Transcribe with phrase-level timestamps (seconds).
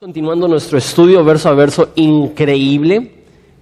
[0.00, 3.14] Continuando nuestro estudio verso a verso increíble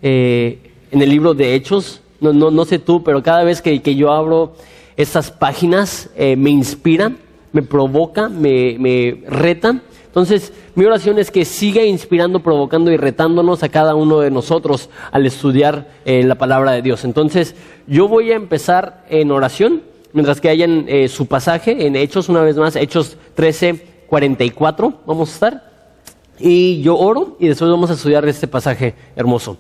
[0.03, 0.59] eh,
[0.91, 3.95] en el libro de Hechos, no, no, no sé tú, pero cada vez que, que
[3.95, 4.55] yo abro
[4.99, 7.13] estas páginas eh, me inspira,
[7.53, 9.81] me provoca, me, reta.
[10.09, 14.91] Entonces, mi oración es que siga inspirando, provocando y retándonos a cada uno de nosotros
[15.13, 17.07] al estudiar eh, la palabra de Dios.
[17.07, 17.55] Entonces,
[17.87, 19.81] yo voy a empezar en oración,
[20.13, 25.33] mientras que hayan su pasaje en Hechos, una vez más, Hechos 13, 44, vamos a
[25.33, 25.76] estar.
[26.39, 29.57] Y yo oro y después vamos a estudiar este pasaje hermoso.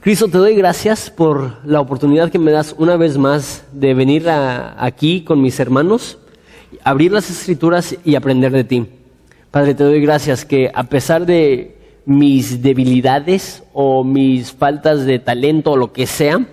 [0.00, 4.28] Cristo, te doy gracias por la oportunidad que me das una vez más de venir
[4.28, 6.18] aquí con mis hermanos,
[6.84, 8.86] abrir las escrituras y aprender de ti.
[9.50, 15.72] Padre, te doy gracias que a pesar de mis debilidades o mis faltas de talento
[15.72, 16.46] o lo que sea,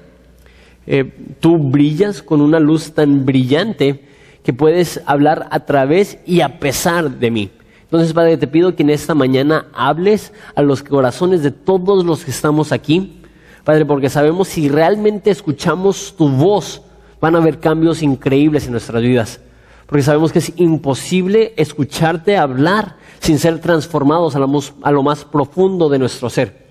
[0.87, 4.03] eh, tú brillas con una luz tan brillante
[4.43, 7.51] que puedes hablar a través y a pesar de mí.
[7.93, 12.25] Entonces, Padre, te pido que en esta mañana hables a los corazones de todos los
[12.25, 13.21] que estamos aquí.
[13.63, 16.81] Padre, porque sabemos si realmente escuchamos tu voz,
[17.21, 19.41] van a haber cambios increíbles en nuestras vidas.
[19.85, 24.49] Porque sabemos que es imposible escucharte hablar sin ser transformados a lo,
[24.81, 26.65] a lo más profundo de nuestro ser.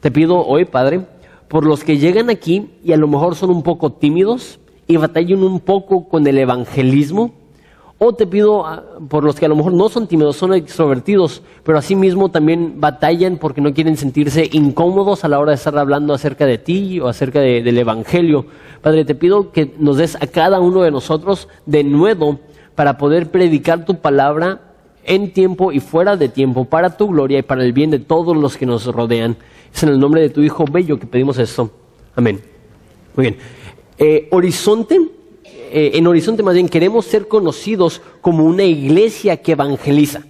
[0.00, 1.02] Te pido hoy, Padre,
[1.46, 5.42] por los que llegan aquí y a lo mejor son un poco tímidos y batallan
[5.42, 7.34] un poco con el evangelismo,
[7.98, 11.42] o te pido ah, por los que a lo mejor no son tímidos, son extrovertidos,
[11.62, 16.12] pero asimismo también batallan porque no quieren sentirse incómodos a la hora de estar hablando
[16.12, 18.46] acerca de ti o acerca de- del evangelio.
[18.82, 22.40] Padre, te pido que nos des a cada uno de nosotros de nuevo
[22.74, 24.60] para poder predicar tu palabra
[25.04, 28.36] en tiempo y fuera de tiempo, para tu gloria y para el bien de todos
[28.36, 29.36] los que nos rodean.
[29.72, 31.70] Es en el nombre de tu Hijo Bello que pedimos esto.
[32.16, 32.40] Amén.
[33.16, 33.36] Muy bien.
[33.98, 34.98] Eh, Horizonte,
[35.72, 40.24] eh, en Horizonte más bien queremos ser conocidos como una iglesia que evangeliza.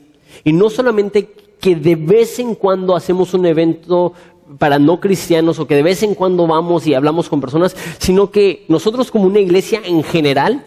[0.45, 4.13] Y no solamente que de vez en cuando hacemos un evento
[4.59, 8.31] para no cristianos o que de vez en cuando vamos y hablamos con personas, sino
[8.31, 10.67] que nosotros como una iglesia en general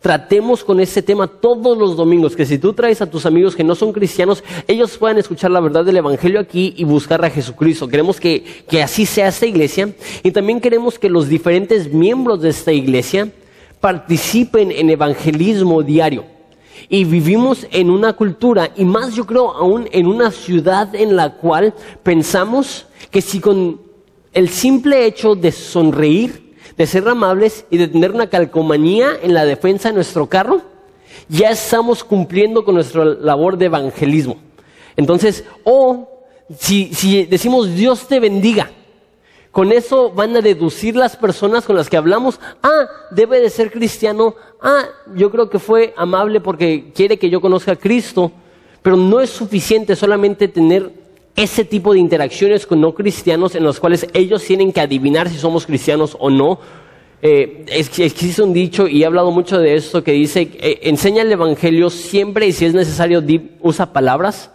[0.00, 3.64] tratemos con este tema todos los domingos, que si tú traes a tus amigos que
[3.64, 7.88] no son cristianos, ellos puedan escuchar la verdad del Evangelio aquí y buscar a Jesucristo.
[7.88, 9.92] Queremos que, que así sea esta iglesia
[10.22, 13.32] y también queremos que los diferentes miembros de esta iglesia
[13.80, 16.24] participen en evangelismo diario.
[16.88, 21.34] Y vivimos en una cultura, y más yo creo aún en una ciudad en la
[21.34, 23.80] cual pensamos que si con
[24.32, 29.44] el simple hecho de sonreír, de ser amables y de tener una calcomanía en la
[29.44, 30.60] defensa de nuestro carro,
[31.28, 34.36] ya estamos cumpliendo con nuestra labor de evangelismo.
[34.96, 36.08] Entonces, o
[36.56, 38.70] si, si decimos Dios te bendiga,
[39.56, 43.72] con eso van a deducir las personas con las que hablamos, ah, debe de ser
[43.72, 44.84] cristiano, ah,
[45.14, 48.30] yo creo que fue amable porque quiere que yo conozca a Cristo,
[48.82, 50.92] pero no es suficiente solamente tener
[51.34, 55.38] ese tipo de interacciones con no cristianos en los cuales ellos tienen que adivinar si
[55.38, 56.60] somos cristianos o no.
[57.22, 61.32] Eh, existe un dicho, y he hablado mucho de esto, que dice, eh, enseña el
[61.32, 63.24] Evangelio siempre y si es necesario,
[63.62, 64.50] usa palabras.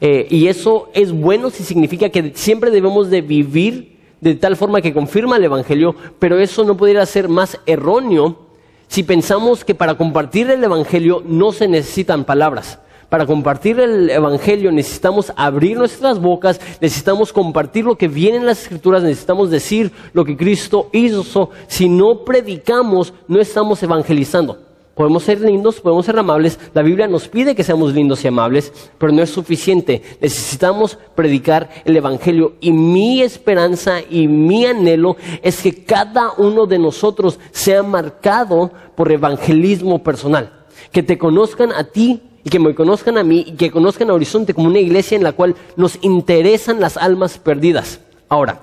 [0.00, 4.80] Eh, y eso es bueno si significa que siempre debemos de vivir de tal forma
[4.80, 8.46] que confirma el Evangelio, pero eso no pudiera ser más erróneo
[8.88, 12.78] si pensamos que para compartir el Evangelio no se necesitan palabras.
[13.08, 18.62] Para compartir el Evangelio necesitamos abrir nuestras bocas, necesitamos compartir lo que viene en las
[18.62, 21.50] Escrituras, necesitamos decir lo que Cristo hizo.
[21.68, 24.65] Si no predicamos, no estamos evangelizando.
[24.96, 26.58] Podemos ser lindos, podemos ser amables.
[26.72, 30.00] La Biblia nos pide que seamos lindos y amables, pero no es suficiente.
[30.22, 32.54] Necesitamos predicar el Evangelio.
[32.62, 39.12] Y mi esperanza y mi anhelo es que cada uno de nosotros sea marcado por
[39.12, 40.64] evangelismo personal.
[40.92, 44.14] Que te conozcan a ti y que me conozcan a mí y que conozcan a
[44.14, 48.00] Horizonte como una iglesia en la cual nos interesan las almas perdidas.
[48.30, 48.62] Ahora,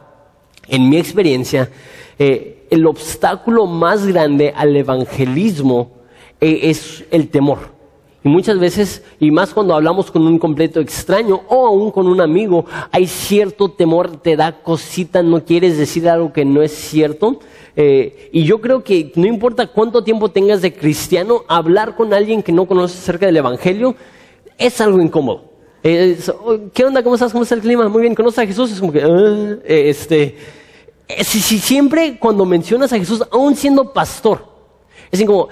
[0.68, 1.70] en mi experiencia,
[2.18, 6.03] eh, el obstáculo más grande al evangelismo
[6.44, 7.72] eh, es el temor.
[8.22, 12.20] Y muchas veces, y más cuando hablamos con un completo extraño o aún con un
[12.20, 17.40] amigo, hay cierto temor, te da cosita, no quieres decir algo que no es cierto.
[17.78, 22.44] Eh, y yo creo que no importa cuánto tiempo tengas de cristiano, hablar con alguien
[22.44, 23.96] que no conoces acerca del Evangelio
[24.58, 25.46] es algo incómodo.
[25.82, 27.04] ¿Qué onda?
[27.04, 27.32] ¿Cómo estás?
[27.32, 27.88] ¿Cómo está el clima?
[27.90, 28.72] Muy bien, ¿conoces a Jesús?
[28.72, 30.38] Es como que, ah, eh, este,
[31.08, 34.46] eh, si, si siempre cuando mencionas a Jesús, aún siendo pastor,
[35.12, 35.50] es como,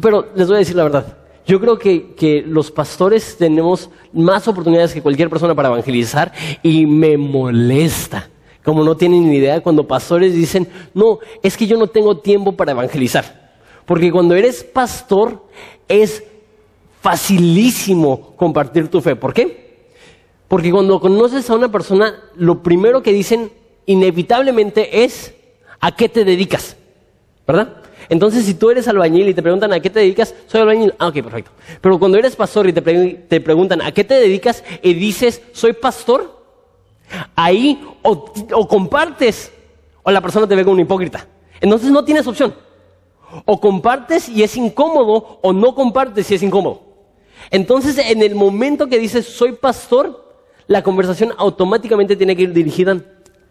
[0.00, 1.16] pero les voy a decir la verdad.
[1.46, 6.32] Yo creo que, que los pastores tenemos más oportunidades que cualquier persona para evangelizar
[6.62, 8.28] y me molesta.
[8.62, 12.52] Como no tienen ni idea cuando pastores dicen, no, es que yo no tengo tiempo
[12.52, 13.52] para evangelizar.
[13.86, 15.42] Porque cuando eres pastor
[15.88, 16.22] es
[17.00, 19.16] facilísimo compartir tu fe.
[19.16, 19.88] ¿Por qué?
[20.46, 23.50] Porque cuando conoces a una persona, lo primero que dicen
[23.86, 25.34] inevitablemente es
[25.80, 26.76] ¿a qué te dedicas?
[27.46, 27.79] ¿Verdad?
[28.10, 30.92] Entonces, si tú eres albañil y te preguntan a qué te dedicas, soy albañil.
[30.98, 31.52] Ah, ok, perfecto.
[31.80, 36.42] Pero cuando eres pastor y te, preguntan a qué te dedicas y dices, soy pastor,
[37.36, 39.52] ahí o, o compartes
[40.02, 41.24] o la persona te ve como un hipócrita.
[41.60, 42.52] Entonces no tienes opción.
[43.44, 46.82] O compartes y es incómodo o no compartes y es incómodo.
[47.52, 50.34] Entonces, en el momento que dices soy pastor,
[50.66, 53.00] la conversación automáticamente tiene que ir dirigida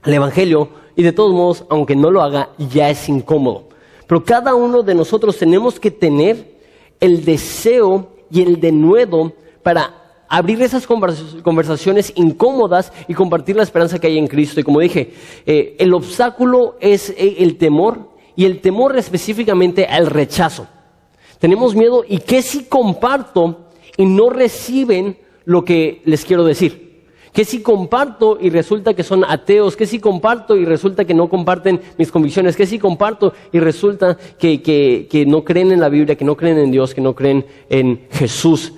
[0.02, 0.68] al Evangelio
[0.98, 3.69] y de todos modos, aunque no lo haga, ya es incómodo.
[4.10, 6.56] Pero cada uno de nosotros tenemos que tener
[7.00, 14.08] el deseo y el denuedo para abrir esas conversaciones incómodas y compartir la esperanza que
[14.08, 14.60] hay en Cristo.
[14.60, 15.14] Y como dije,
[15.46, 20.66] eh, el obstáculo es eh, el temor y el temor específicamente al rechazo.
[21.38, 26.89] Tenemos miedo y qué si comparto y no reciben lo que les quiero decir.
[27.34, 29.76] ¿Qué si comparto y resulta que son ateos?
[29.76, 32.56] ¿Qué si comparto y resulta que no comparten mis convicciones?
[32.56, 36.72] ¿Qué si comparto y resulta que, no creen en la Biblia, que no creen en
[36.72, 38.74] Dios, que no creen en Jesús?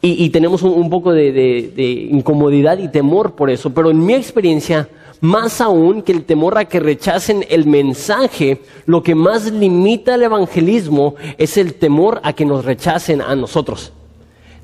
[0.00, 3.70] Y, tenemos un, poco de, incomodidad y temor por eso.
[3.70, 4.88] Pero en mi experiencia,
[5.20, 10.22] más aún que el temor a que rechacen el mensaje, lo que más limita el
[10.22, 13.92] evangelismo es el temor a que nos rechacen a nosotros.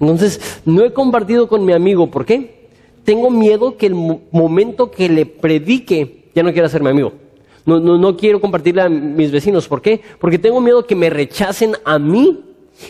[0.00, 2.08] Entonces, no he compartido con mi amigo.
[2.08, 2.63] ¿Por qué?
[3.04, 7.12] Tengo miedo que el momento que le predique ya no quiera ser mi amigo.
[7.66, 9.68] No, no, no quiero compartirle a mis vecinos.
[9.68, 10.00] ¿Por qué?
[10.18, 12.40] Porque tengo miedo que me rechacen a mí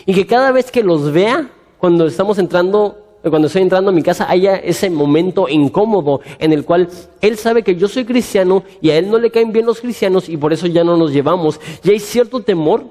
[0.05, 4.03] y que cada vez que los vea, cuando estamos entrando, cuando estoy entrando a mi
[4.03, 6.89] casa, haya ese momento incómodo en el cual
[7.21, 10.27] él sabe que yo soy cristiano y a él no le caen bien los cristianos
[10.27, 11.59] y por eso ya no nos llevamos.
[11.83, 12.85] Y hay cierto temor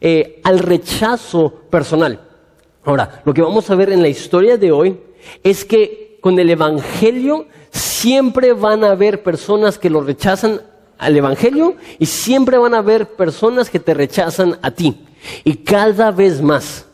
[0.00, 2.20] eh, al rechazo personal.
[2.84, 4.98] Ahora, lo que vamos a ver en la historia de hoy
[5.42, 10.62] es que con el Evangelio, siempre van a haber personas que lo rechazan
[10.96, 15.02] al Evangelio y siempre van a haber personas que te rechazan a ti.
[15.44, 16.86] Y cada vez más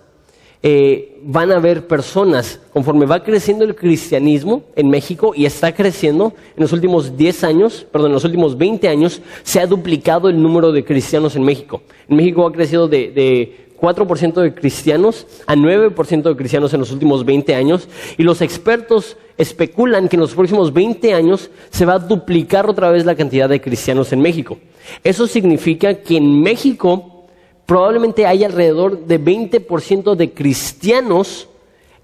[0.64, 6.34] eh, van a haber personas, conforme va creciendo el cristianismo en México y está creciendo,
[6.56, 10.42] en los últimos 10 años, perdón, en los últimos 20 años, se ha duplicado el
[10.42, 11.82] número de cristianos en México.
[12.08, 16.92] En México ha crecido de, de 4% de cristianos a 9% de cristianos en los
[16.92, 17.88] últimos 20 años
[18.18, 22.90] y los expertos especulan que en los próximos 20 años se va a duplicar otra
[22.90, 24.58] vez la cantidad de cristianos en México.
[25.02, 27.24] Eso significa que en México
[27.64, 31.48] probablemente hay alrededor de 20% de cristianos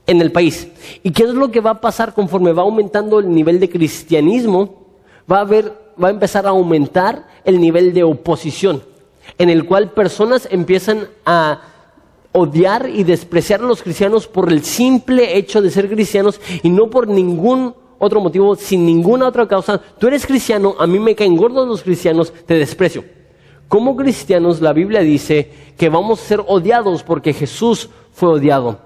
[0.07, 0.69] en el país.
[1.03, 4.87] ¿Y qué es lo que va a pasar conforme va aumentando el nivel de cristianismo?
[5.31, 5.73] Va a, haber,
[6.03, 8.83] va a empezar a aumentar el nivel de oposición
[9.39, 11.61] en el cual personas empiezan a
[12.33, 16.91] odiar y despreciar a los cristianos por el simple hecho de ser cristianos y no
[16.91, 19.81] por ningún otro motivo, sin ninguna otra causa.
[19.99, 23.05] Tú eres cristiano, a mí me caen gordos los cristianos, te desprecio.
[23.69, 28.79] Como cristianos, la Biblia dice que vamos a ser odiados porque Jesús fue odiado.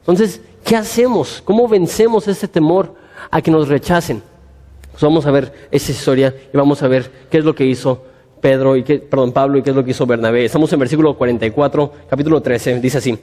[0.00, 1.42] Entonces, ¿qué hacemos?
[1.44, 2.94] ¿Cómo vencemos ese temor
[3.30, 4.22] a que nos rechacen?
[4.90, 8.05] Pues vamos a ver esa historia y vamos a ver qué es lo que hizo
[8.40, 10.44] Pedro y qué, perdón, Pablo y qué es lo que hizo Bernabé.
[10.44, 13.18] Estamos en versículo 44, capítulo 13, dice así.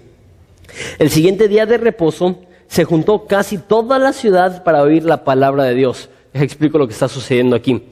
[0.99, 2.37] El siguiente día de reposo
[2.67, 6.09] se juntó casi toda la ciudad para oír la palabra de Dios.
[6.33, 7.83] Les explico lo que está sucediendo aquí.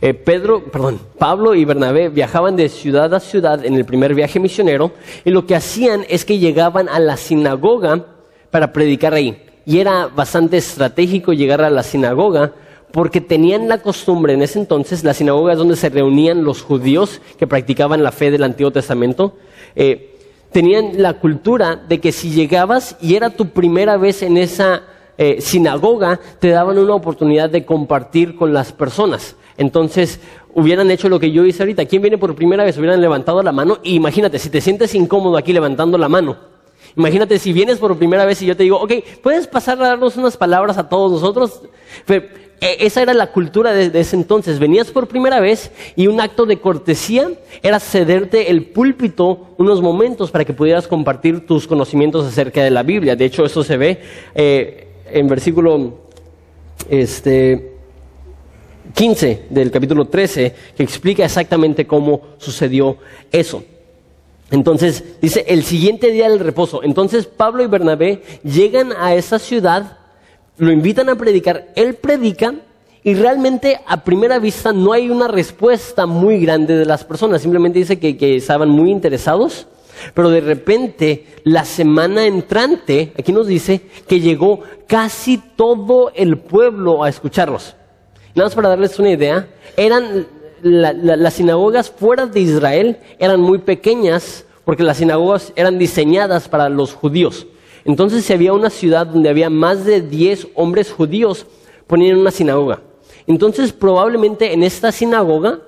[0.00, 4.40] Eh, Pedro, perdón, Pablo y Bernabé viajaban de ciudad a ciudad en el primer viaje
[4.40, 4.92] misionero
[5.24, 8.04] y lo que hacían es que llegaban a la sinagoga
[8.50, 9.40] para predicar ahí.
[9.64, 12.52] Y era bastante estratégico llegar a la sinagoga
[12.94, 17.48] porque tenían la costumbre en ese entonces, las sinagogas donde se reunían los judíos que
[17.48, 19.34] practicaban la fe del Antiguo Testamento,
[19.74, 20.16] eh,
[20.52, 24.84] tenían la cultura de que si llegabas y era tu primera vez en esa
[25.18, 29.34] eh, sinagoga, te daban una oportunidad de compartir con las personas.
[29.56, 30.20] Entonces,
[30.54, 31.86] hubieran hecho lo que yo hice ahorita.
[31.86, 32.78] ¿Quién viene por primera vez?
[32.78, 33.78] Hubieran levantado la mano.
[33.82, 36.36] Y imagínate, si te sientes incómodo aquí levantando la mano,
[36.96, 40.16] imagínate si vienes por primera vez y yo te digo, ok, ¿puedes pasar a darnos
[40.16, 41.60] unas palabras a todos nosotros?
[42.06, 44.58] E, esa era la cultura de, ese entonces.
[44.58, 47.30] Venías por primera vez y un acto de cortesía
[47.62, 52.82] era cederte el púlpito unos momentos para que pudieras compartir tus conocimientos acerca de la
[52.82, 53.16] Biblia.
[53.16, 54.00] De hecho, eso se ve
[54.34, 56.04] eh, en versículo
[56.88, 57.74] este,
[58.94, 62.96] 15 del capítulo 13, que explica exactamente cómo sucedió
[63.32, 63.64] eso.
[64.50, 66.82] Entonces, dice, el siguiente día del reposo.
[66.82, 69.98] Entonces Pablo y Bernabé llegan a esa ciudad
[70.58, 72.54] lo invitan a predicar, él predica
[73.02, 77.78] y realmente a primera vista no hay una respuesta muy grande de las personas, simplemente
[77.78, 79.66] dice que, estaban muy interesados,
[80.12, 87.04] Pero de repente, la semana entrante, aquí nos dice que llegó casi todo el pueblo
[87.04, 87.76] a escucharlos.
[88.34, 90.26] Nada más para darles una idea, eran
[90.64, 96.94] las sinagogas fuera de Israel eran muy pequeñas porque las sinagogas eran diseñadas para los
[96.94, 97.46] judíos.
[97.84, 101.46] Entonces, si había una ciudad donde había más de 10 hombres judíos,
[101.86, 102.80] ponían una sinagoga.
[103.26, 105.60] Entonces, probablemente en esta sinagoga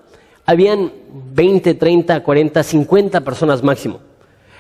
[0.47, 0.93] habían
[1.35, 4.01] 20, 30, 40, 50 personas máximo.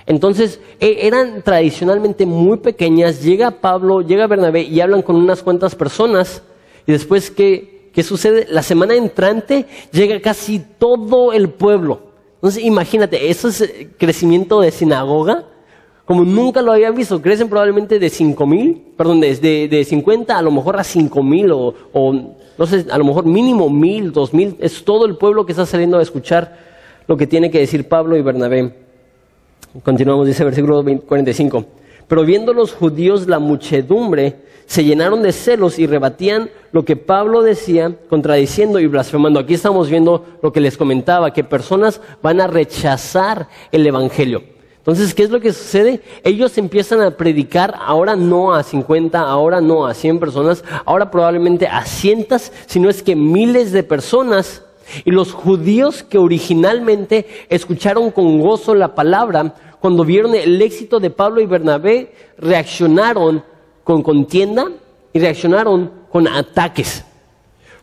[0.04, 3.22] Entonces, e, eran tradicionalmente muy pequeñas.
[3.22, 6.42] Llega Pablo, llega Bernabé y hablan con unas cuantas personas.
[6.86, 8.46] Y después, ¿qué, qué sucede?
[8.50, 12.00] La semana entrante llega casi todo el pueblo.
[12.34, 15.46] Entonces, imagínate, eso es eh, crecimiento de sinagoga
[16.06, 17.20] como nunca lo había visto.
[17.20, 21.50] Crecen probablemente de 5 mil, perdón, de, de, 50 a lo mejor a 5 mil
[21.50, 22.12] o, o,
[22.56, 24.56] no sé, a lo mejor mínimo mil, dos mil.
[24.60, 26.56] Es todo el pueblo que está saliendo a escuchar
[27.08, 28.72] lo que tiene que decir Pablo y Bernabé.
[29.82, 31.64] Continuamos, dice versículo 45.
[32.06, 34.36] Pero viendo los judíos la muchedumbre,
[34.66, 39.40] se llenaron de celos y rebatían lo que Pablo decía, contradiciendo y blasfemando.
[39.40, 44.55] Aquí estamos viendo lo que les comentaba, que personas van a rechazar el Evangelio.
[44.86, 46.00] Entonces, ¿qué es lo que sucede?
[46.22, 51.66] Ellos empiezan a predicar ahora no a 50, ahora no a 100 personas, ahora probablemente
[51.66, 54.62] a cientos, si no es que miles de personas.
[55.04, 61.10] Y los judíos que originalmente escucharon con gozo la palabra, cuando vieron el éxito de
[61.10, 63.42] Pablo y Bernabé, reaccionaron
[63.82, 64.68] con contienda
[65.12, 67.04] y reaccionaron con ataques.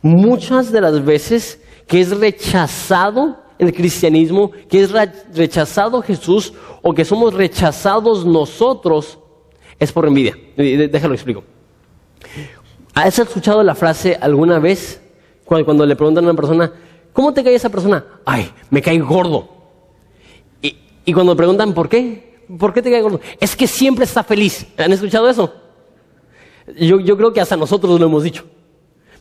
[0.02, 4.92] Muchas de las veces que es rechazado el cristianismo, que es
[5.34, 9.20] rechazado Jesús o que somos rechazados nosotros,
[9.80, 10.38] es por envidia.
[10.56, 11.44] Déjalo explico.
[12.94, 15.02] ¿Has escuchado la frase alguna vez
[15.46, 16.72] cuando, le preguntan a una persona,
[17.12, 18.06] ¿cómo te cae esa persona?
[18.26, 19.50] Ay, me cae gordo.
[20.62, 23.20] Y, cuando preguntan por qué, ¿por qué te cae gordo?
[23.40, 24.66] Es que siempre está feliz.
[24.78, 25.54] ¿Han escuchado eso?
[26.80, 28.46] Yo, yo creo que hasta nosotros lo hemos dicho.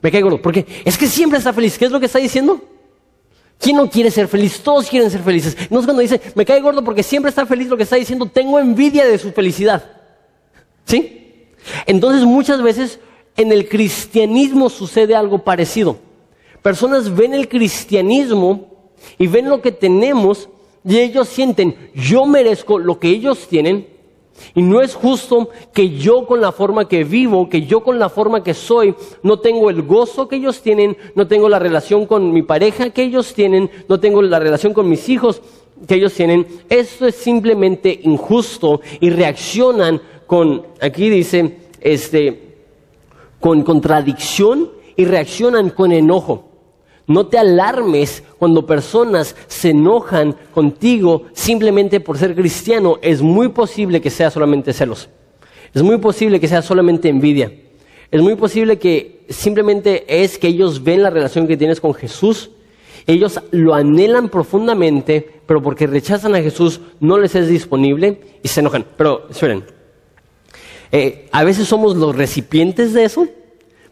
[0.00, 0.40] Me cae gordo.
[0.40, 0.64] ¿Por qué?
[0.84, 1.76] Es que siempre está feliz.
[1.76, 2.60] ¿Qué es lo que está diciendo?
[3.62, 4.60] ¿Quién no quiere ser feliz?
[4.60, 5.56] Todos quieren ser felices.
[5.70, 8.26] No es cuando dice, me cae gordo porque siempre está feliz, lo que está diciendo,
[8.26, 9.84] tengo envidia de su felicidad.
[10.84, 11.46] ¿Sí?
[11.86, 12.98] Entonces muchas veces
[13.36, 15.96] en el cristianismo sucede algo parecido.
[16.60, 20.48] Personas ven el cristianismo y ven lo que tenemos
[20.84, 23.86] y ellos sienten, yo merezco lo que ellos tienen
[24.54, 28.08] y no es justo que yo con la forma que vivo, que yo con la
[28.08, 32.32] forma que soy, no tengo el gozo que ellos tienen, no tengo la relación con
[32.32, 35.42] mi pareja que ellos tienen, no tengo la relación con mis hijos
[35.86, 36.46] que ellos tienen.
[36.68, 42.56] Esto es simplemente injusto y reaccionan con, aquí dice, este,
[43.40, 46.51] con contradicción y reaccionan con enojo.
[47.12, 52.98] No te alarmes cuando personas se enojan contigo simplemente por ser cristiano.
[53.02, 55.10] Es muy posible que sea solamente celos.
[55.74, 57.52] Es muy posible que sea solamente envidia.
[58.10, 62.50] Es muy posible que simplemente es que ellos ven la relación que tienes con Jesús.
[63.06, 68.60] Ellos lo anhelan profundamente, pero porque rechazan a Jesús no les es disponible y se
[68.60, 68.86] enojan.
[68.96, 69.64] Pero esperen,
[70.90, 73.28] eh, a veces somos los recipientes de eso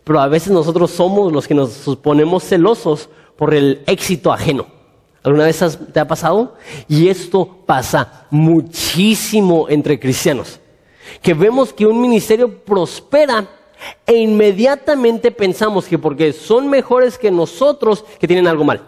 [0.04, 4.66] pero a veces nosotros somos los que nos suponemos celosos por el éxito ajeno.
[5.22, 6.54] ¿Alguna vez te ha pasado?
[6.88, 10.60] Y esto pasa muchísimo entre cristianos.
[11.20, 13.46] Que vemos que un ministerio prospera
[14.06, 18.82] e inmediatamente pensamos que porque son mejores que nosotros, que tienen algo mal.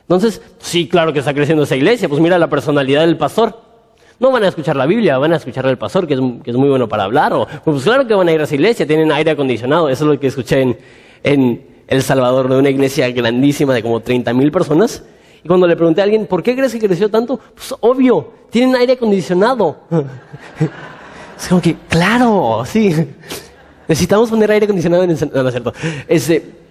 [0.00, 3.71] Entonces, sí, claro que está creciendo esa iglesia, pues mira la personalidad del pastor.
[4.18, 6.20] No van a escuchar la Biblia, van a escuchar al pastor, que es,
[6.56, 7.32] muy bueno para hablar.
[7.32, 9.88] O, pues claro que van a ir a esa iglesia, tienen aire acondicionado.
[9.88, 10.76] Eso es lo que escuché
[11.22, 15.02] en, El Salvador, de una iglesia grandísima de como 30 mil personas.
[15.44, 17.38] Y cuando le pregunté a alguien, ¿por qué crees que creció tanto?
[17.54, 19.80] Pues obvio, tienen aire acondicionado.
[21.38, 22.94] es como que, claro, sí.
[23.88, 25.30] Necesitamos poner aire acondicionado en el...
[25.34, 25.62] No, es.
[26.06, 26.62] Este,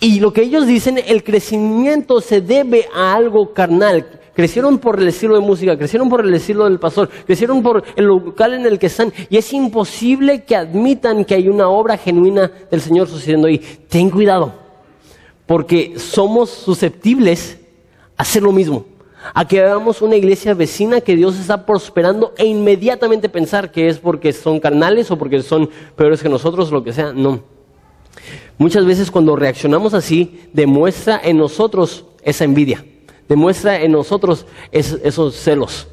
[0.00, 5.08] y lo que ellos dicen, el crecimiento se debe a algo carnal crecieron por el
[5.08, 8.78] estilo de música, crecieron por el estilo del pastor, crecieron por el local en el
[8.78, 9.10] que están.
[9.30, 13.58] Y es imposible que admitan que hay una obra genuina del Señor sucediendo ahí.
[13.88, 14.52] Ten cuidado,
[15.46, 17.58] porque somos susceptibles
[18.18, 18.84] a hacer lo mismo.
[19.32, 23.98] A que veamos una iglesia vecina que Dios está prosperando e inmediatamente pensar que es
[23.98, 27.12] porque son carnales o porque son peores que nosotros, lo que sea.
[27.12, 27.40] No.
[28.58, 32.84] Muchas veces cuando reaccionamos así, demuestra en nosotros esa envidia
[33.28, 35.88] demuestra en nosotros esos celos.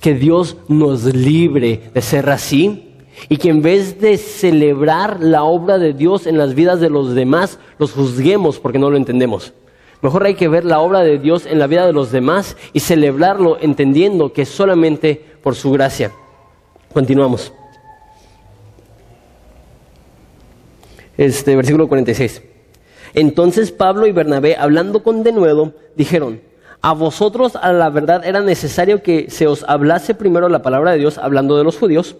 [0.00, 2.90] Que Dios nos libre de ser así
[3.28, 7.14] y que en vez de celebrar la obra de Dios en las vidas de los
[7.14, 9.52] demás, los juzguemos porque no lo entendemos.
[10.02, 12.80] Mejor hay que ver la obra de Dios en la vida de los demás y
[12.80, 16.12] celebrarlo entendiendo que solamente por su gracia.
[16.92, 17.52] Continuamos.
[21.16, 22.42] Este versículo 46.
[23.14, 26.40] Entonces Pablo y Bernabé, hablando con denuedo, dijeron,
[26.84, 30.98] a vosotros a la verdad era necesario que se os hablase primero la palabra de
[30.98, 32.14] Dios, hablando de los judíos,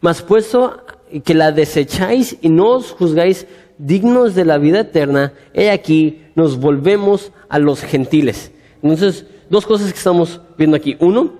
[0.00, 0.82] mas puesto
[1.22, 3.46] que la desecháis y no os juzgáis
[3.78, 8.50] dignos de la vida eterna, he aquí nos volvemos a los gentiles.
[8.82, 10.96] Entonces, dos cosas que estamos viendo aquí.
[10.98, 11.34] Uno,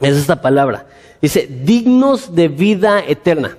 [0.00, 0.86] es esta palabra.
[1.20, 3.58] Dice, dignos de vida eterna.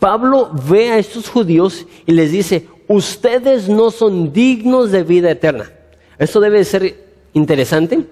[0.00, 5.77] Pablo ve a estos judíos y les dice, ustedes no son dignos de vida eterna.
[6.18, 8.04] Esto debe ser interesante,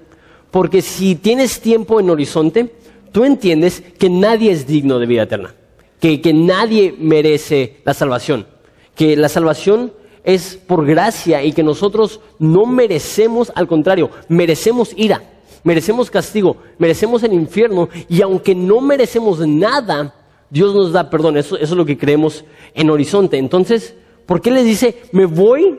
[0.51, 2.73] porque si tienes tiempo en horizonte,
[3.13, 5.55] tú entiendes que nadie es digno de vida eterna,
[6.01, 8.47] que, que nadie merece la salvación,
[8.95, 15.23] que la salvación es por gracia y que nosotros no merecemos, al contrario, merecemos ira,
[15.63, 20.15] merecemos castigo, merecemos el infierno y aunque no merecemos nada,
[20.51, 21.37] Dios nos da perdón.
[21.37, 22.45] Eso, eso es lo que creemos
[22.75, 23.39] en Horizonte.
[23.39, 23.95] Entonces,
[24.27, 25.79] ¿por qué les dice, me voy?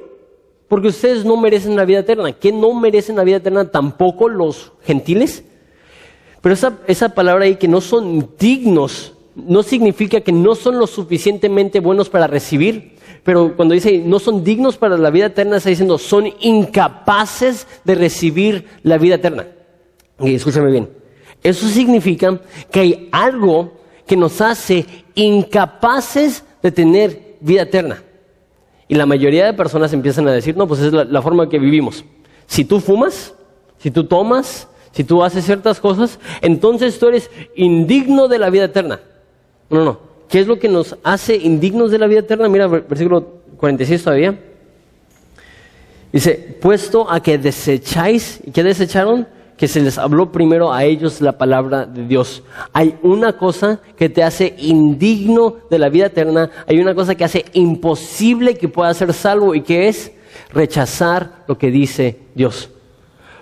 [0.67, 2.31] Porque ustedes no merecen la vida eterna.
[2.33, 5.43] ¿Qué no merecen la vida eterna tampoco los gentiles?
[6.41, 10.87] Pero esa, esa palabra ahí que no son dignos, no significa que no son lo
[10.87, 12.95] suficientemente buenos para recibir.
[13.23, 17.95] Pero cuando dice no son dignos para la vida eterna, está diciendo son incapaces de
[17.95, 19.47] recibir la vida eterna.
[20.19, 20.89] Y escúchame bien.
[21.43, 22.39] Eso significa
[22.71, 23.73] que hay algo
[24.05, 28.03] que nos hace incapaces de tener vida eterna.
[28.87, 32.05] Y la mayoría de personas empiezan a decir, no, pues es la, forma que vivimos.
[32.45, 33.33] Si tú fumas,
[33.77, 38.65] si tú tomas, si tú haces ciertas cosas, entonces tú eres indigno de la vida
[38.65, 39.01] eterna.
[39.69, 39.99] No, no.
[40.29, 42.47] ¿Qué es lo que nos hace indignos de la vida eterna?
[42.49, 43.25] Mira, versículo
[43.57, 44.39] 46 todavía.
[46.11, 49.27] Dice, puesto a que desecháis, ¿y qué desecharon?
[49.57, 52.43] Que se les habló primero a ellos la palabra de Dios.
[52.73, 57.25] Hay una cosa que te hace indigno de la vida eterna, hay una cosa que
[57.25, 60.11] hace imposible que puedas ser salvo y que es
[60.53, 62.69] rechazar lo que dice Dios.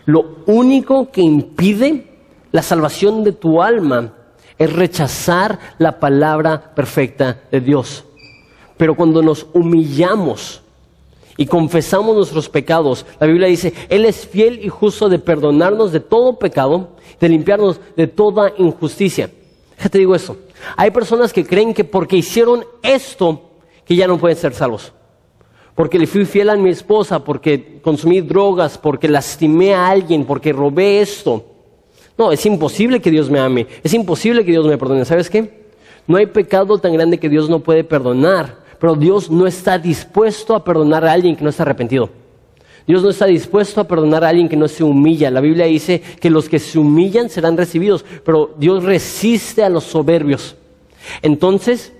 [0.05, 2.07] Lo único que impide
[2.51, 4.13] la salvación de tu alma
[4.57, 8.05] es rechazar la palabra perfecta de Dios.
[8.77, 10.61] Pero cuando nos humillamos,
[11.37, 15.99] y confesamos nuestros pecados, la Biblia dice, Él es fiel y justo de perdonarnos de
[15.99, 19.29] todo pecado, de limpiarnos de toda injusticia.
[19.77, 20.37] Déjate digo eso.
[20.77, 23.41] Hay personas que creen que porque hicieron esto,
[23.85, 24.93] que ya no pueden ser salvos.
[25.75, 30.53] Porque le fui fiel a mi esposa, porque consumí drogas, porque lastimé a alguien, porque
[30.53, 31.43] robé esto.
[32.17, 35.03] No, es imposible que Dios me ame, es imposible que Dios me perdone.
[35.03, 35.65] ¿Sabes qué?
[36.07, 40.53] No hay pecado tan grande que Dios no puede perdonar pero Dios no está dispuesto
[40.53, 42.11] a perdonar a alguien que no está arrepentido.
[42.85, 45.31] Dios no está dispuesto a perdonar a alguien que no se humilla.
[45.31, 49.85] La Biblia dice que los que se humillan serán recibidos, pero Dios resiste a los
[49.85, 50.55] soberbios.
[51.23, 51.93] Entonces,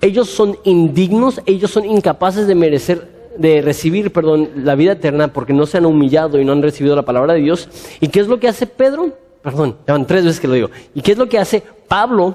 [0.00, 5.52] ellos son indignos, ellos son incapaces de merecer de recibir, perdón, la vida eterna porque
[5.52, 7.68] no se han humillado y no han recibido la palabra de Dios.
[8.00, 9.16] ¿Y qué es lo que hace Pedro?
[9.44, 10.70] Perdón, ya van tres veces que lo digo.
[10.92, 12.34] ¿Y qué es lo que hace Pablo?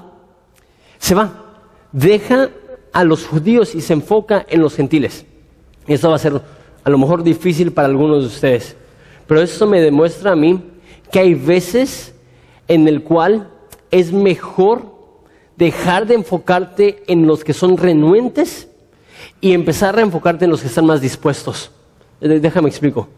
[0.98, 1.30] Se va,
[1.92, 2.48] deja
[2.92, 5.24] a los judíos y se enfoca en los gentiles.
[5.86, 6.40] Y eso va a ser
[6.82, 8.76] a lo mejor difícil para algunos de ustedes.
[9.26, 10.62] Pero eso me demuestra a mí
[11.10, 12.14] que hay veces
[12.68, 13.50] en el cual
[13.90, 14.94] es mejor
[15.56, 18.68] dejar de enfocarte en los que son renuentes
[19.40, 21.70] y empezar a enfocarte en los que están más dispuestos.
[22.20, 23.08] Déjame explico.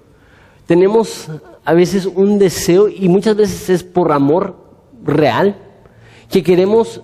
[0.66, 1.28] Tenemos
[1.64, 4.56] a veces un deseo y muchas veces es por amor
[5.04, 5.56] real
[6.30, 7.02] que queremos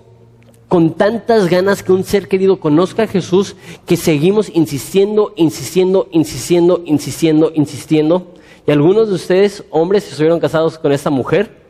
[0.69, 6.83] con tantas ganas que un ser querido conozca a Jesús que seguimos insistiendo, insistiendo, insistiendo,
[6.85, 8.35] insistiendo, insistiendo.
[8.67, 11.63] Y algunos de ustedes, hombres, estuvieron casados con esta mujer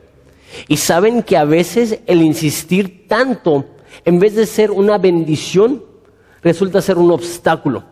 [0.67, 3.65] y saben que a veces el insistir tanto,
[4.03, 5.83] en vez de ser una bendición,
[6.41, 7.83] resulta ser un obstáculo.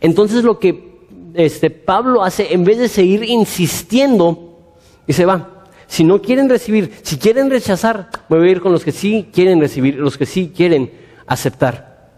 [0.00, 0.88] Entonces lo que
[1.34, 4.72] este, Pablo hace, en vez de seguir insistiendo,
[5.06, 5.57] y se va,
[5.88, 9.30] si no quieren recibir, si quieren rechazar, me voy a ir con los que sí
[9.32, 10.92] quieren recibir, los que sí quieren
[11.26, 12.10] aceptar.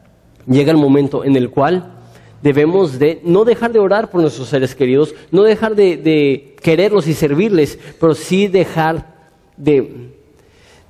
[0.47, 1.95] Llega el momento en el cual
[2.43, 7.15] debemos de no dejar de orar por nuestros seres queridos, no dejar de, quererlos y
[7.15, 9.15] servirles, pero sí dejar
[9.57, 10.11] de,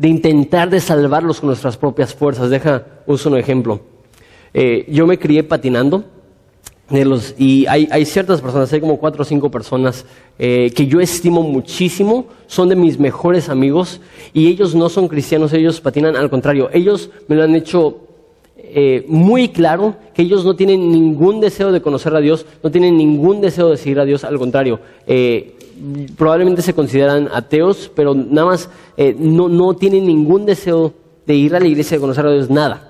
[0.00, 2.48] intentar de salvarlos con nuestras propias fuerzas.
[2.48, 3.80] Deja, uso un ejemplo.
[4.54, 6.04] Eh, yo me crié patinando
[7.38, 10.04] y hay, ciertas personas, hay como cuatro o cinco personas
[10.38, 14.00] eh, que yo estimo muchísimo, son de mis mejores amigos
[14.32, 18.00] y ellos no son cristianos, ellos patinan, al contrario, ellos me lo han hecho
[18.56, 22.96] eh, muy claro que ellos no tienen ningún deseo de conocer a Dios, no tienen
[22.96, 25.54] ningún deseo de seguir a Dios, al contrario, eh,
[26.16, 28.68] probablemente se consideran ateos, pero nada más
[29.16, 30.92] no, no tienen ningún deseo
[31.24, 32.89] de ir a la iglesia, de conocer a Dios, nada.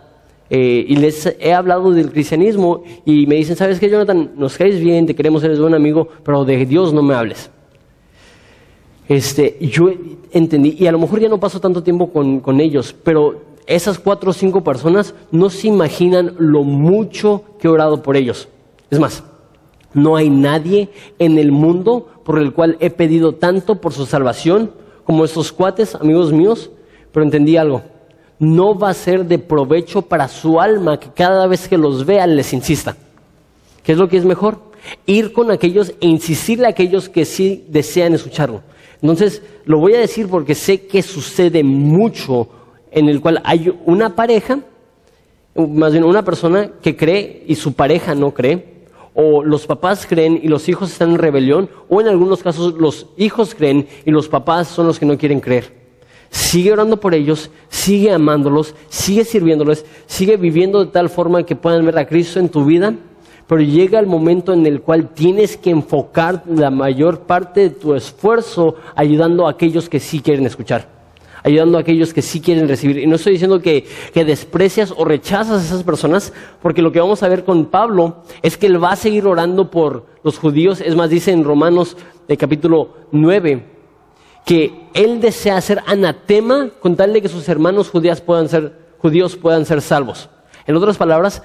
[0.52, 4.32] Eh, y les he hablado del cristianismo y me dicen, ¿sabes qué, Jonathan?
[4.36, 7.50] Nos caes bien, te queremos, eres buen amigo, pero de Dios no me hables.
[9.08, 9.90] Este, yo
[10.32, 14.00] entendí, y a lo mejor ya no paso tanto tiempo con, con ellos, pero esas
[14.00, 18.48] cuatro o cinco personas no se imaginan lo mucho que he orado por ellos.
[18.90, 19.22] Es más,
[19.94, 20.88] no hay nadie
[21.20, 24.72] en el mundo por el cual he pedido tanto por su salvación
[25.04, 26.70] como estos cuates, amigos míos,
[27.12, 27.82] pero entendí algo
[28.40, 32.26] no va a ser de provecho para su alma que cada vez que los vea
[32.26, 32.96] les insista.
[33.84, 34.58] ¿Qué es lo que es mejor?
[35.04, 38.62] Ir con aquellos e insistirle a aquellos que sí desean escucharlo.
[39.02, 42.48] Entonces, lo voy a decir porque sé que sucede mucho
[42.90, 44.60] en el cual hay una pareja,
[45.54, 48.80] más bien una persona que cree y su pareja no cree,
[49.12, 53.06] o los papás creen y los hijos están en rebelión, o en algunos casos los
[53.18, 55.79] hijos creen y los papás son los que no quieren creer
[56.30, 61.84] sigue orando por ellos, sigue amándolos, sigue sirviéndoles, sigue viviendo de tal forma que puedan
[61.84, 62.94] ver a Cristo en tu vida,
[63.48, 67.94] pero llega el momento en el cual tienes que enfocar la mayor parte de tu
[67.94, 70.88] esfuerzo ayudando a aquellos que sí quieren escuchar,
[71.42, 72.98] ayudando a aquellos que sí quieren recibir.
[72.98, 77.24] Y no estoy diciendo que, desprecias o rechazas a esas personas, porque lo que vamos
[77.24, 80.94] a ver con Pablo es que él va a seguir orando por los judíos, es
[80.94, 81.96] más, dice en Romanos
[82.28, 83.79] de capítulo 9,
[84.44, 89.36] que él desea ser anatema con tal de que sus hermanos judíos puedan ser, judíos
[89.36, 90.28] puedan ser salvos.
[90.66, 91.42] En otras palabras,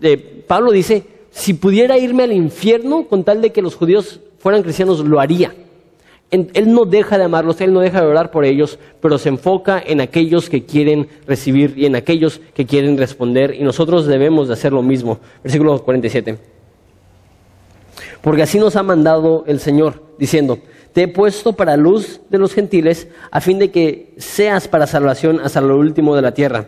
[0.00, 4.62] eh, Pablo dice, si pudiera irme al infierno con tal de que los judíos fueran
[4.62, 5.54] cristianos, lo haría.
[6.30, 9.82] él no deja de amarlos, él no deja de orar por ellos, pero se enfoca
[9.84, 14.54] en aquellos que quieren recibir y en aquellos que quieren responder, y nosotros debemos de
[14.54, 15.18] hacer lo mismo.
[15.42, 16.38] Versículo 47.
[18.22, 20.58] Porque así nos ha mandado el Señor, diciendo,
[20.92, 25.40] te he puesto para luz de los gentiles, a fin de que seas para salvación
[25.40, 26.66] hasta lo último de la tierra.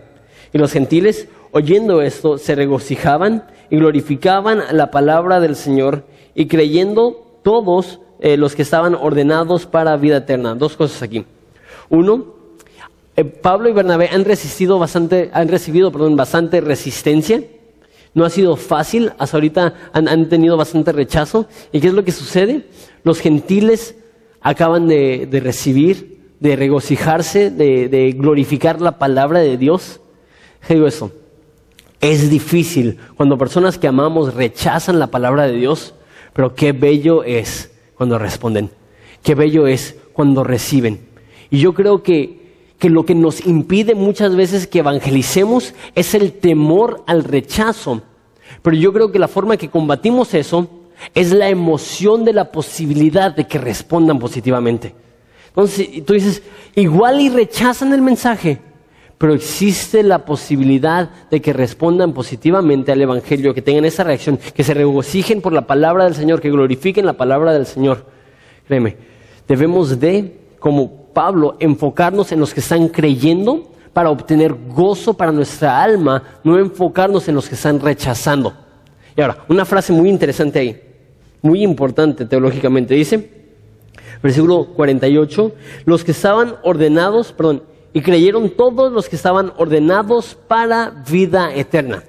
[0.52, 7.40] Y los gentiles, oyendo esto, se regocijaban y glorificaban la palabra del Señor, y creyendo
[7.42, 10.54] todos eh, los que estaban ordenados para vida eterna.
[10.54, 11.24] Dos cosas aquí.
[11.90, 12.34] Uno,
[13.16, 17.42] eh, Pablo y Bernabé han resistido bastante, han recibido, perdón, bastante resistencia.
[18.14, 21.46] No ha sido fácil, hasta ahorita han, han tenido bastante rechazo.
[21.72, 22.66] ¿Y qué es lo que sucede?
[23.02, 23.96] Los gentiles
[24.44, 30.00] acaban de, recibir, de regocijarse, de, glorificar la palabra de Dios.
[30.68, 31.10] digo eso?
[32.00, 35.94] Es difícil cuando personas que amamos rechazan la palabra de Dios,
[36.34, 38.70] pero qué bello es cuando responden.
[39.22, 41.00] Qué bello es cuando reciben.
[41.50, 46.32] Y yo creo que, que lo que nos impide muchas veces que evangelicemos es el
[46.34, 48.02] temor al rechazo.
[48.60, 50.68] Pero yo creo que la forma que combatimos eso
[51.14, 54.94] es la emoción de la posibilidad de que respondan positivamente.
[55.48, 56.42] Entonces tú dices,
[56.74, 58.60] igual y rechazan el mensaje,
[59.18, 64.64] pero existe la posibilidad de que respondan positivamente al Evangelio, que tengan esa reacción, que
[64.64, 68.06] se regocijen por la palabra del Señor, que glorifiquen la palabra del Señor.
[68.66, 68.96] Créeme,
[69.46, 75.80] debemos de, como Pablo, enfocarnos en los que están creyendo para obtener gozo para nuestra
[75.80, 78.52] alma, no enfocarnos en los que están rechazando.
[79.16, 80.83] Y ahora, una frase muy interesante ahí
[81.44, 82.94] muy importante teológicamente.
[82.94, 83.30] Dice,
[84.22, 85.52] versículo 48,
[85.84, 92.02] los que estaban ordenados, perdón, y creyeron todos los que estaban ordenados para vida eterna.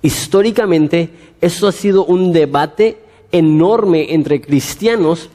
[0.00, 2.98] Históricamente, esto ha sido un debate
[3.32, 5.28] enorme entre cristianos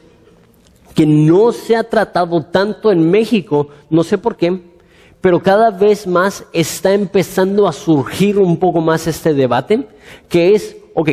[0.95, 4.61] que no se ha tratado tanto en México, no sé por qué,
[5.19, 9.85] pero cada vez más está empezando a surgir un poco más este debate,
[10.29, 11.09] que es, ok,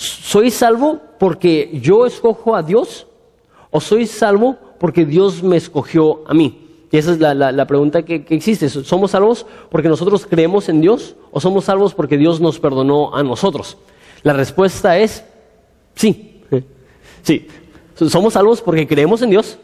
[0.00, 3.06] ¿Soy salvo porque yo escojo a Dios?
[3.70, 6.86] ¿O soy salvo porque Dios me escogió a mí?
[6.90, 8.70] Y esa es la, pregunta que, existe.
[8.70, 13.22] ¿Somos salvos porque nosotros creemos en Dios o somos salvos porque Dios nos perdonó a
[13.22, 13.76] nosotros?
[14.22, 15.22] La respuesta es
[15.94, 16.44] sí.
[17.22, 17.46] Sí.
[17.94, 19.58] Somos salvos porque creemos en Dios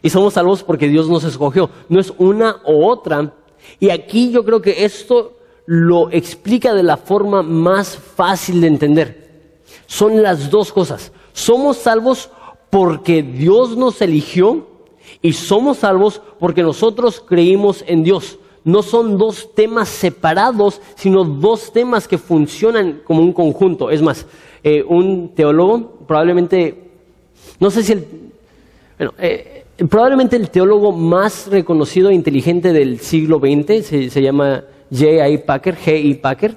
[0.00, 1.68] y somos salvos porque Dios nos escogió.
[1.90, 3.34] No es una u otra.
[3.78, 5.36] Y aquí yo creo que esto
[5.66, 9.25] lo explica de la forma más fácil de entender.
[9.86, 11.12] Son las dos cosas.
[11.32, 12.30] Somos salvos
[12.70, 14.66] porque Dios nos eligió
[15.22, 18.38] y somos salvos porque nosotros creímos en Dios.
[18.64, 23.90] No son dos temas separados, sino dos temas que funcionan como un conjunto.
[23.90, 24.26] Es más,
[24.64, 26.90] eh, un teólogo, probablemente,
[27.60, 28.06] no sé si el,
[28.98, 35.38] bueno, eh, probablemente el teólogo más reconocido e inteligente del siglo XX, se, llama J.I.
[35.38, 36.14] Packer, G.I.
[36.14, 36.56] Packer,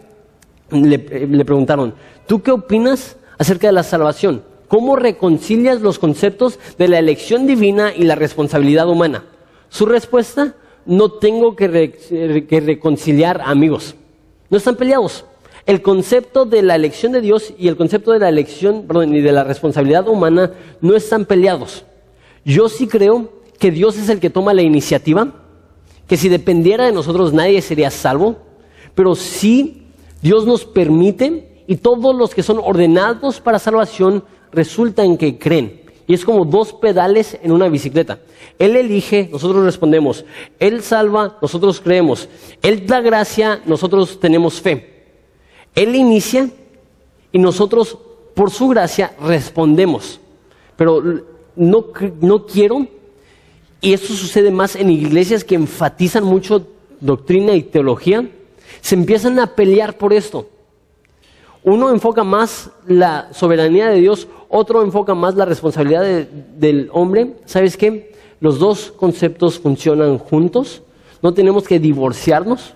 [0.72, 1.94] le, le preguntaron,
[2.26, 4.44] ¿tú qué opinas acerca de la salvación.
[4.70, 9.26] ¿cómo reconcilias los conceptos de la elección divina y la responsabilidad humana?
[9.68, 13.96] Su respuesta, no tengo que, que reconciliar amigos.
[14.50, 15.26] No están peleados.
[15.66, 19.22] El concepto de la elección de Dios y el concepto de la elección, perdón, y
[19.22, 21.84] de la responsabilidad humana no están peleados.
[22.46, 25.34] Yo sí creo que Dios es el que toma la iniciativa,
[26.08, 28.38] que si dependiera de nosotros nadie sería salvo,
[28.96, 29.88] pero sí
[30.22, 35.82] Dios nos permite y todos los que son ordenados para salvación resultan que creen.
[36.08, 38.18] Y es como dos pedales en una bicicleta.
[38.58, 40.26] Él elige, nosotros respondemos.
[40.58, 42.28] Él salva, nosotros creemos.
[42.64, 45.06] Él da gracia, nosotros tenemos fe.
[45.76, 46.50] Él inicia
[47.32, 48.00] y nosotros,
[48.34, 50.20] por su gracia, respondemos.
[50.76, 51.04] Pero
[51.56, 51.86] no,
[52.20, 52.88] no quiero,
[53.80, 56.66] y esto sucede más en iglesias que enfatizan mucho
[57.00, 58.28] doctrina y teología,
[58.82, 60.50] se empiezan a pelear por esto.
[61.64, 67.36] Uno enfoca más la soberanía de Dios, otro enfoca más la responsabilidad del hombre.
[67.46, 68.14] ¿Sabes qué?
[68.40, 70.82] Los dos conceptos funcionan juntos.
[71.22, 72.74] No tenemos que divorciarnos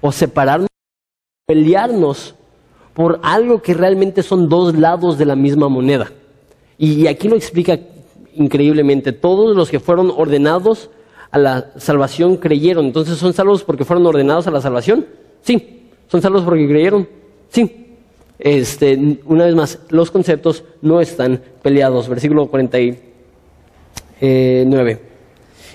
[0.00, 0.68] o separarnos,
[1.46, 2.34] pelearnos
[2.94, 6.12] por algo que realmente son dos lados de la misma moneda.
[6.78, 7.78] Y aquí lo explica
[8.34, 9.12] increíblemente.
[9.12, 10.90] Todos los que fueron ordenados
[11.30, 12.86] a la salvación creyeron.
[12.86, 15.06] Entonces, ¿son salvos porque fueron ordenados a la salvación?
[15.40, 15.90] Sí.
[16.08, 17.08] ¿Son salvos porque creyeron?
[17.48, 17.81] Sí.
[18.44, 22.08] Este, una vez más, los conceptos no están peleados.
[22.08, 25.00] Versículo 49.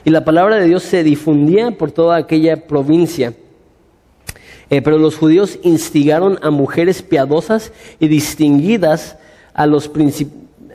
[0.04, 3.34] Y la palabra de Dios se difundía por toda aquella provincia.
[4.70, 9.18] Eh, pero los judíos instigaron a mujeres piadosas y distinguidas
[9.54, 9.90] a los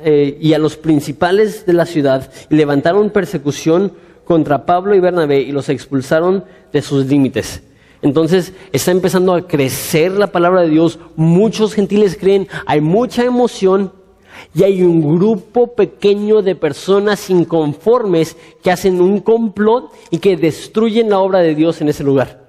[0.02, 3.92] eh, y a los principales de la ciudad y levantaron persecución
[4.24, 7.62] contra Pablo y Bernabé y los expulsaron de sus límites.
[8.02, 13.92] Entonces está empezando a crecer la palabra de Dios, muchos gentiles creen, hay mucha emoción
[14.54, 21.10] y hay un grupo pequeño de personas inconformes que hacen un complot y que destruyen
[21.10, 22.42] la obra de Dios en ese lugar.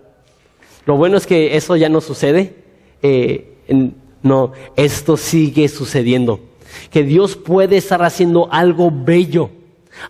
[0.86, 2.56] Lo bueno es que eso ya no sucede.
[3.02, 3.58] Eh,
[4.22, 6.40] no, esto sigue sucediendo.
[6.90, 9.52] Que Dios puede estar haciendo algo bello,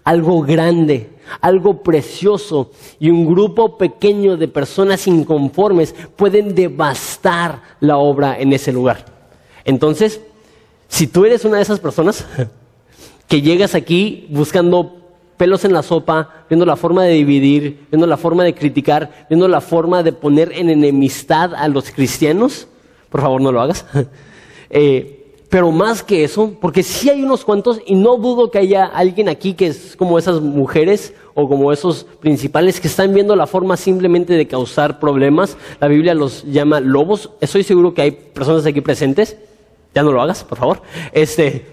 [0.03, 1.09] algo grande,
[1.41, 8.71] algo precioso y un grupo pequeño de personas inconformes pueden devastar la obra en ese
[8.71, 9.05] lugar.
[9.65, 10.21] Entonces,
[10.87, 12.25] si tú eres una de esas personas
[13.27, 15.03] que llegas aquí buscando
[15.37, 19.47] pelos en la sopa, viendo la forma de dividir, viendo la forma de criticar, viendo
[19.47, 22.67] la forma de poner en enemistad a los cristianos,
[23.09, 23.85] por favor no lo hagas.
[24.75, 28.85] Eh, pero más que eso, porque sí hay unos cuantos, y no dudo que haya
[28.85, 33.47] alguien aquí que es como esas mujeres o como esos principales que están viendo la
[33.47, 35.57] forma simplemente de causar problemas.
[35.79, 37.31] La Biblia los llama lobos.
[37.41, 39.37] Estoy seguro que hay personas aquí presentes.
[39.95, 40.81] Ya no lo hagas, por favor.
[41.11, 41.65] Este,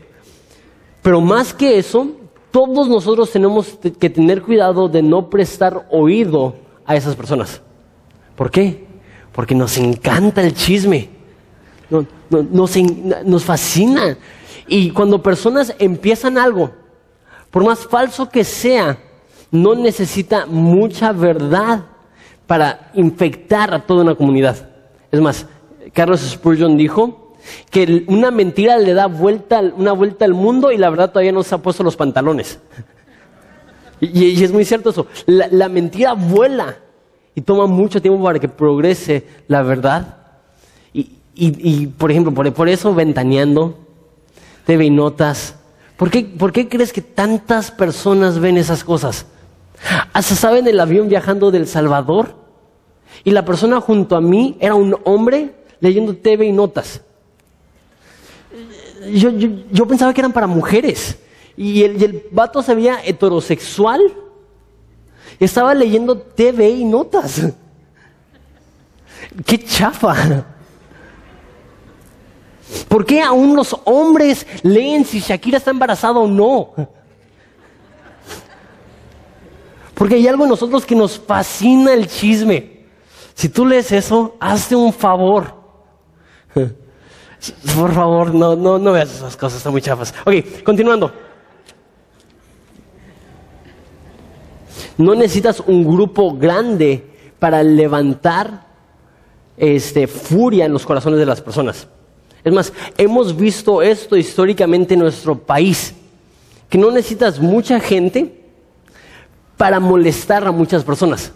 [1.02, 2.08] pero más que eso,
[2.50, 6.54] todos nosotros tenemos que tener cuidado de no prestar oído
[6.86, 7.60] a esas personas.
[8.36, 8.86] ¿Por qué?
[9.32, 11.20] Porque nos encanta el chisme
[11.90, 12.76] nos,
[13.24, 14.16] nos fascina.
[14.66, 16.70] Y cuando personas empiezan algo,
[17.50, 18.98] por más falso que sea,
[19.50, 21.84] no necesita mucha verdad
[22.46, 24.68] para infectar a toda una comunidad.
[25.10, 25.46] Es más,
[25.92, 27.34] Carlos Spurgeon dijo
[27.70, 31.42] que una mentira le da vuelta, una vuelta al mundo y la verdad todavía no
[31.42, 32.58] se ha puesto los pantalones.
[34.00, 35.06] Y, es muy cierto eso.
[35.26, 36.78] La, mentira vuela
[37.34, 40.16] y toma mucho tiempo para que progrese la verdad.
[40.92, 43.78] Y, por ejemplo, por, eso ventaneando,
[44.66, 45.54] TV Notas.
[45.96, 49.26] ¿Por qué, ¿Por qué crees que tantas personas ven esas cosas?
[50.12, 52.34] Hasta saben el avión viajando del Salvador
[53.24, 57.00] y la persona junto a mí era un hombre leyendo TV y notas.
[59.12, 61.18] Yo, yo, pensaba que eran para mujeres
[61.56, 64.00] y el, y el vato se veía heterosexual.
[65.38, 67.40] Estaba leyendo TV y notas.
[69.46, 70.44] ¡Qué chafa!
[72.88, 76.72] ¿Por qué aún los hombres leen si Shakira está embarazada o no?
[80.00, 82.86] Porque hay algo en nosotros que nos fascina el chisme.
[83.34, 85.52] Si tú lees eso, hazte un favor.
[87.76, 90.14] Por favor, no, no, no veas esas cosas, están muy chafas.
[90.24, 91.12] Ok, continuando.
[94.96, 97.06] No necesitas un grupo grande
[97.38, 98.68] para levantar
[99.54, 101.86] este, furia en los corazones de las personas.
[102.42, 105.94] Es más, hemos visto esto históricamente en nuestro país,
[106.70, 108.39] que no necesitas mucha gente
[109.60, 111.32] para molestar a muchas personas.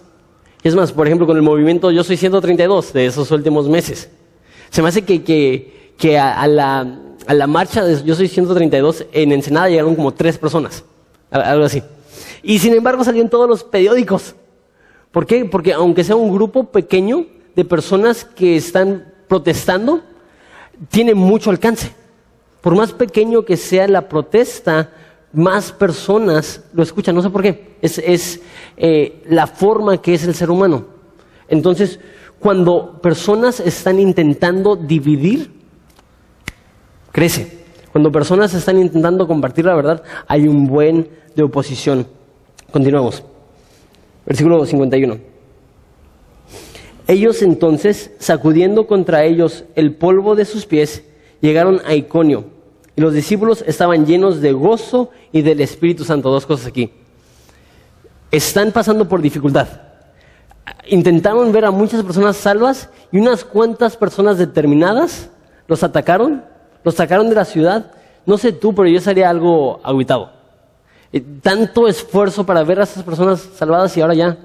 [0.63, 4.09] Es más, por ejemplo, con el movimiento Yo Soy 132 de esos últimos meses.
[4.71, 9.31] Se me hace que, que, a, la, a la marcha de Yo Soy 132, en
[9.31, 10.85] Ensenada llegaron como tres personas,
[11.31, 11.83] algo así.
[12.43, 14.35] Y sin embargo salían todos los periódicos.
[15.13, 15.45] ¿Por qué?
[15.45, 20.01] Porque aunque sea un grupo pequeño de personas que están protestando,
[20.89, 21.93] tiene mucho alcance.
[22.63, 24.89] Por más pequeño que sea la protesta,
[25.35, 27.15] más personas lo escuchan.
[27.15, 27.77] No sé por qué.
[27.83, 28.41] Es,
[28.77, 30.87] eh, la forma que es el ser humano.
[31.49, 32.01] Entonces,
[32.39, 35.51] cuando personas están intentando dividir,
[37.13, 37.65] crece.
[37.93, 42.07] Cuando personas están intentando compartir la verdad, hay un buen de oposición.
[42.73, 43.23] Continuamos.
[44.27, 45.19] Versículo 51.
[47.07, 51.05] Ellos entonces, sacudiendo contra ellos el polvo de sus pies,
[51.41, 52.54] llegaron a Iconio.
[52.97, 56.31] Y los discípulos estaban llenos de gozo y del Espíritu Santo.
[56.31, 56.93] Dos cosas aquí.
[58.31, 59.69] Están pasando por dificultad.
[60.89, 65.31] Intentaron ver a muchas personas salvas y unas cuantas personas determinadas
[65.67, 66.45] los atacaron,
[66.83, 67.93] los sacaron de la ciudad.
[68.27, 70.33] No sé tú, pero yo sería algo aguitado.
[71.13, 74.39] Eh, tanto esfuerzo para ver a esas personas salvadas y ahora ya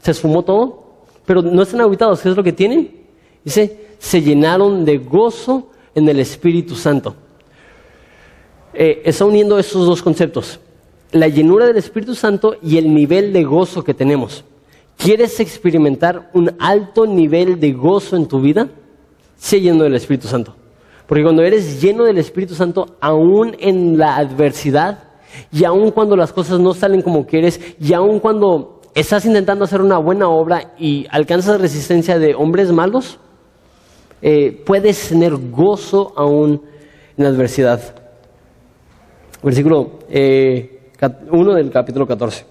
[0.00, 0.86] se esfumó todo.
[1.24, 3.04] Pero no están aguitados, ¿qué es lo que tienen?
[3.44, 7.16] Dice, se llenaron de gozo en el Espíritu Santo.
[8.78, 10.60] Eh, está uniendo esos dos conceptos,
[11.10, 14.44] la llenura del Espíritu Santo y el nivel de gozo que tenemos.
[14.98, 18.68] ¿Quieres experimentar un alto nivel de gozo en tu vida?
[19.38, 20.54] Sé lleno del Espíritu Santo.
[21.06, 25.04] Porque cuando eres lleno del Espíritu Santo, aún en la adversidad,
[25.50, 29.80] y aun cuando las cosas no salen como quieres, y aun cuando estás intentando hacer
[29.80, 33.18] una buena obra y alcanzas resistencia de hombres malos,
[34.20, 36.60] eh, puedes tener gozo aún
[37.16, 38.05] en la adversidad.
[39.46, 40.68] Versículo 1 eh,
[41.54, 42.44] del capítulo 14.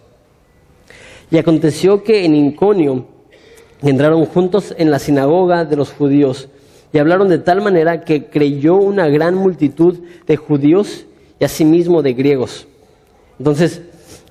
[1.29, 3.05] Y aconteció que en Inconio
[3.81, 6.47] entraron juntos en la sinagoga de los judíos
[6.93, 11.05] y hablaron de tal manera que creyó una gran multitud de judíos
[11.37, 12.65] y asimismo de griegos.
[13.39, 13.81] Entonces,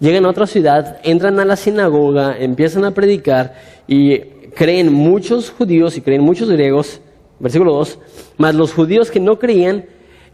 [0.00, 4.20] llegan a otra ciudad, entran a la sinagoga, empiezan a predicar y
[4.56, 7.02] creen muchos judíos y creen muchos griegos,
[7.40, 7.98] versículo 2,
[8.38, 9.84] mas los judíos que no creían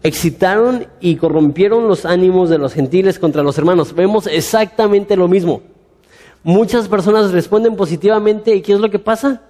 [0.03, 3.93] excitaron y corrompieron los ánimos de los gentiles contra los hermanos.
[3.93, 5.61] Vemos exactamente lo mismo.
[6.43, 9.41] Muchas personas responden positivamente y ¿qué es lo que pasa?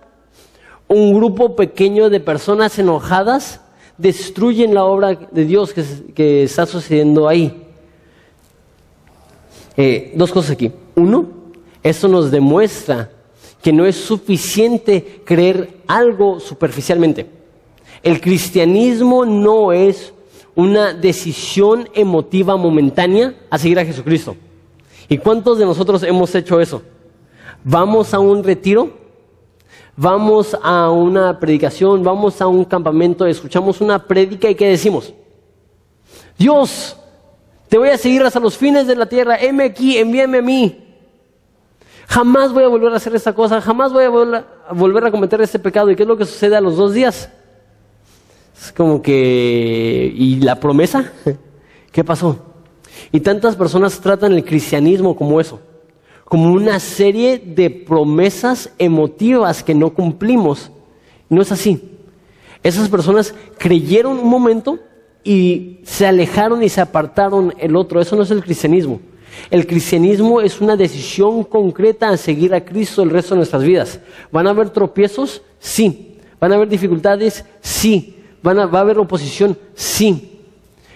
[0.88, 3.62] Un grupo pequeño de personas enojadas
[3.98, 5.74] destruyen la obra de Dios
[6.14, 7.66] que, está sucediendo ahí.
[9.78, 10.72] Eh, dos cosas aquí.
[10.96, 11.30] Uno,
[11.82, 13.10] eso nos demuestra
[13.62, 17.28] que no es suficiente creer algo superficialmente.
[18.04, 20.14] El cristianismo no es
[20.56, 24.36] una decisión emotiva momentánea a seguir a Jesucristo.
[25.08, 26.82] ¿Y cuántos de nosotros hemos hecho eso?
[27.64, 28.92] Vamos a un retiro,
[29.96, 35.14] vamos a una predicación, vamos a un campamento, escuchamos una prédica y ¿qué decimos?
[36.38, 36.98] Dios,
[37.70, 39.38] te voy a seguir hasta los fines de la tierra.
[39.38, 40.88] Heme aquí, envíame a mí.
[42.08, 44.10] Jamás voy a volver a hacer esta cosa, jamás voy a
[44.74, 45.90] volver a cometer este pecado.
[45.90, 47.30] ¿Y qué es lo que sucede a los dos días?
[48.62, 50.14] Es como que...
[50.16, 51.12] ¿Y la promesa?
[51.92, 52.38] ¿Qué pasó?
[53.12, 55.60] Y tantas personas tratan el cristianismo como eso,
[56.26, 60.72] como una serie de promesas emotivas que no cumplimos.
[61.28, 61.98] No es así.
[62.64, 64.80] Esas personas creyeron un momento,
[65.24, 68.02] y se alejaron y se apartaron el otro.
[68.02, 69.00] Eso no es el cristianismo.
[69.50, 74.00] El cristianismo es una decisión concreta a seguir a Cristo el resto de nuestras vidas.
[74.32, 75.42] ¿Van a haber tropiezos?
[75.60, 76.18] Sí.
[76.40, 77.46] ¿Van a haber dificultades?
[77.62, 78.18] Sí.
[78.44, 79.58] ¿Van a, ¿Va a haber oposición?
[79.76, 80.40] Sí.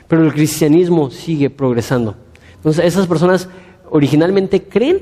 [0.08, 2.16] Pero el cristianismo sigue progresando.
[2.56, 3.48] Entonces, esas personas
[3.90, 5.02] originalmente creen,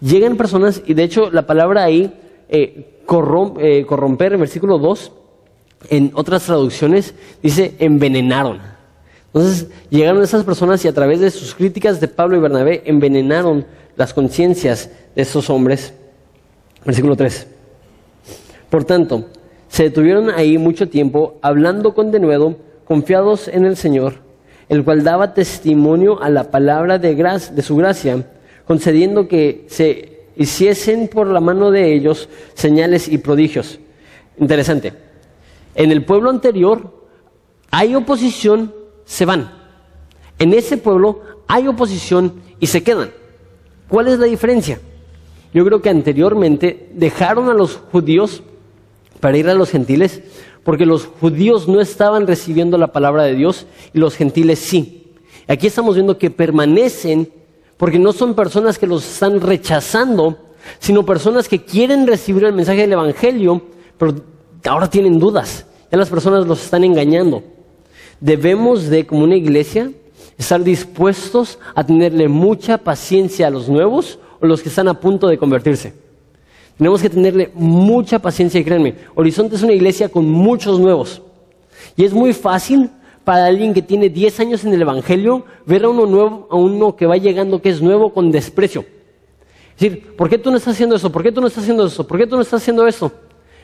[0.00, 2.12] llegan personas, y de hecho la palabra ahí,
[2.48, 3.02] eh,
[3.58, 5.12] eh corromper, en versículo 2,
[5.90, 8.60] en otras traducciones dice envenenaron.
[9.26, 13.66] Entonces llegaron esas personas y a través de sus críticas de Pablo y Bernabé envenenaron
[13.96, 15.92] las conciencias de esos hombres.
[16.84, 17.46] Versículo 3.
[18.70, 19.26] Por tanto,
[19.68, 24.14] se detuvieron ahí mucho tiempo hablando con denuedo, confiados en el Señor,
[24.68, 28.26] el cual daba testimonio a la palabra de, de su gracia,
[28.66, 33.78] concediendo que se hiciesen por la mano de ellos señales y prodigios.
[34.38, 34.92] Interesante.
[35.74, 37.08] En el pueblo anterior
[37.70, 38.74] hay oposición,
[39.04, 39.50] se van.
[40.38, 43.10] En ese pueblo hay oposición y se quedan.
[43.88, 44.80] ¿Cuál es la diferencia?
[45.52, 48.42] Yo creo que anteriormente dejaron a los judíos
[49.20, 50.22] para ir a los gentiles
[50.66, 55.12] porque los judíos no estaban recibiendo la palabra de Dios y los gentiles sí.
[55.46, 57.30] Aquí estamos viendo que permanecen
[57.76, 60.36] porque no son personas que los están rechazando,
[60.80, 63.62] sino personas que quieren recibir el mensaje del Evangelio,
[63.96, 64.16] pero
[64.64, 65.66] ahora tienen dudas.
[65.92, 67.44] Ya las personas los están engañando.
[68.18, 69.92] Debemos de, como una iglesia,
[70.36, 75.28] estar dispuestos a tenerle mucha paciencia a los nuevos o los que están a punto
[75.28, 76.05] de convertirse.
[76.76, 81.22] Tenemos que tenerle mucha paciencia y créanme, Horizonte es una iglesia con muchos nuevos.
[81.96, 82.90] Y es muy fácil
[83.24, 86.94] para alguien que tiene 10 años en el Evangelio ver a uno nuevo, a uno
[86.94, 88.84] que va llegando que es nuevo con desprecio.
[89.74, 91.10] Es decir, ¿por qué tú no estás haciendo eso?
[91.10, 92.06] ¿Por qué tú no estás haciendo eso?
[92.06, 93.10] ¿Por qué tú no estás haciendo eso?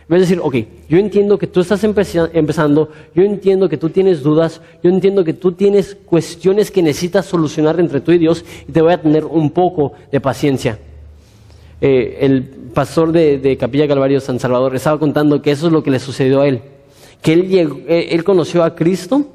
[0.03, 0.57] En vez de decir, ok,
[0.89, 5.33] yo entiendo que tú estás empezando, yo entiendo que tú tienes dudas, yo entiendo que
[5.33, 9.25] tú tienes cuestiones que necesitas solucionar entre tú y Dios y te voy a tener
[9.25, 10.79] un poco de paciencia.
[11.83, 15.91] Eh, el pastor de, Capilla Calvario San Salvador estaba contando que eso es lo que
[15.91, 16.63] le sucedió a él,
[17.21, 19.27] que él, llegó, eh, él conoció a Cristo,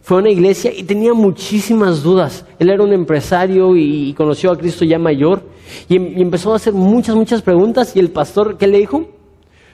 [0.00, 2.44] fue a una iglesia y tenía muchísimas dudas.
[2.60, 5.42] Él era un empresario y, conoció a Cristo ya mayor
[5.88, 9.08] y, y empezó a hacer muchas, muchas preguntas y el pastor, ¿qué le dijo?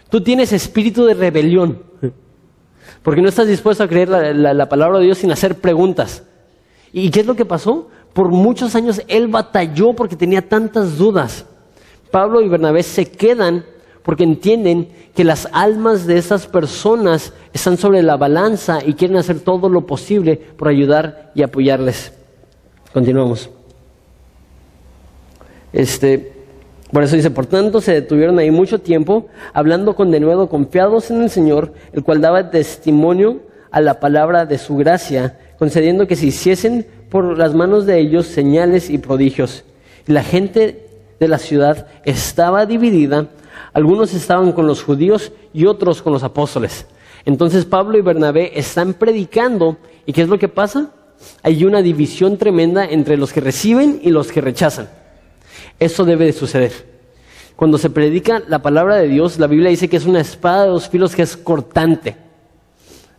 [0.09, 1.91] Tú tienes espíritu de rebelión.
[3.03, 6.24] Porque no estás dispuesto a creer la, palabra de Dios sin hacer preguntas.
[6.93, 7.89] ¿Y qué es lo que pasó?
[8.12, 11.47] Por muchos años él batalló porque tenía tantas dudas.
[12.11, 13.65] Pablo y Bernabé se quedan
[14.03, 19.41] porque entienden que las almas de esas personas están sobre la balanza y quieren hacer
[19.41, 22.13] todo lo posible por ayudar y apoyarles.
[22.93, 23.51] Continuamos.
[25.73, 26.33] Este,
[26.93, 31.23] por eso dice, por tanto se detuvieron ahí mucho tiempo, hablando con denuedo confiados en
[31.23, 33.41] el Señor, el cual daba testimonio
[33.71, 38.27] a la palabra de su gracia, concediendo que se hiciesen por las manos de ellos
[38.27, 39.65] señales y prodigios.
[40.07, 40.89] la gente
[41.21, 43.29] de la ciudad estaba dividida,
[43.75, 46.87] algunos estaban con los judíos y otros con los apóstoles.
[47.27, 50.91] Entonces Pablo y Bernabé están predicando, ¿y qué es lo que pasa?
[51.43, 54.89] Hay una división tremenda entre los que reciben y los que rechazan.
[55.79, 56.73] Eso debe de suceder.
[57.55, 60.71] Cuando se predica la palabra de Dios, la Biblia dice que es una espada de
[60.71, 62.16] dos filos que es cortante.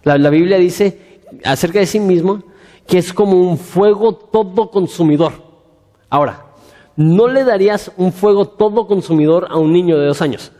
[0.03, 2.43] La, Biblia dice acerca de sí mismo
[2.87, 5.33] que es como un fuego todo consumidor.
[6.09, 6.50] Ahora,
[6.95, 10.51] no le darías un fuego todo consumidor a un niño de dos años,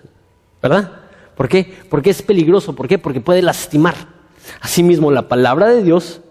[0.62, 0.92] ¿verdad?
[1.36, 1.74] ¿Por qué?
[1.90, 2.76] Porque es peligroso.
[2.76, 2.98] ¿Por qué?
[2.98, 3.96] Porque puede lastimar.
[4.60, 6.22] Asimismo, la palabra de Dios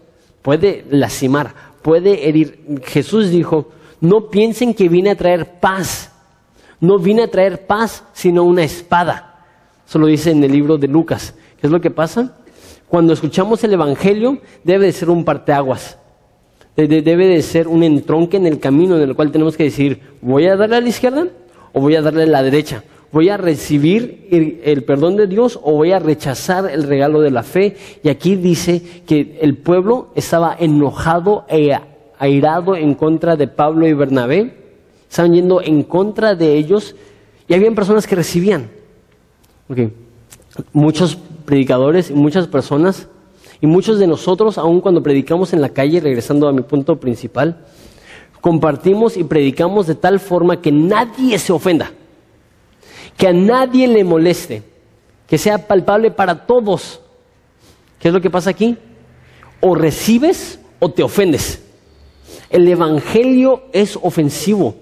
[0.41, 2.81] puede lastimar, puede herir.
[2.85, 6.11] Jesús dijo, no piensen que vine a traer paz.
[6.79, 9.45] No vine a traer paz, sino una espada.
[9.87, 11.35] Eso lo dice en el libro de Lucas.
[11.59, 12.37] ¿Qué es lo que pasa?
[12.87, 15.97] Cuando escuchamos el Evangelio, debe de ser un parteaguas.
[16.75, 20.45] Debe de ser un entronque en el camino en el cual tenemos que decir, ¿voy
[20.47, 21.27] a darle a la izquierda
[21.73, 22.83] o voy a darle a la derecha?
[23.11, 24.27] ¿Voy a recibir
[24.63, 27.75] el, perdón de Dios o voy a rechazar el regalo de la fe?
[28.03, 31.77] Y aquí dice que el pueblo estaba enojado e
[32.17, 34.55] airado en contra de Pablo y Bernabé,
[35.09, 36.95] estaban yendo en contra de ellos
[37.49, 38.69] y habían personas que recibían.
[40.71, 43.09] Muchos predicadores y muchas personas
[43.61, 47.63] y muchos de nosotros, aun cuando predicamos en la calle, regresando a mi punto principal,
[48.41, 51.91] compartimos y predicamos de tal forma que nadie se ofenda,
[53.15, 54.63] que a nadie le moleste,
[55.27, 57.01] que sea palpable para todos.
[57.99, 58.77] ¿Qué es lo que pasa aquí?
[59.59, 61.61] O recibes o te ofendes.
[62.49, 64.73] El Evangelio es ofensivo.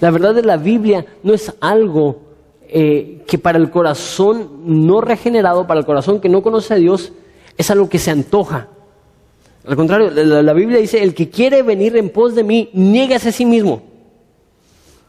[0.00, 2.20] La verdad de la Biblia no es algo
[2.68, 7.12] eh, que para el corazón no regenerado, para el corazón que no conoce a Dios,
[7.58, 8.68] es algo que se antoja.
[9.66, 13.32] Al contrario, la, Biblia dice, el que quiere venir en pos de mí, niégase a
[13.32, 13.82] sí mismo.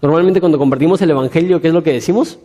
[0.01, 2.39] Normalmente cuando compartimos el Evangelio, ¿qué es lo que decimos?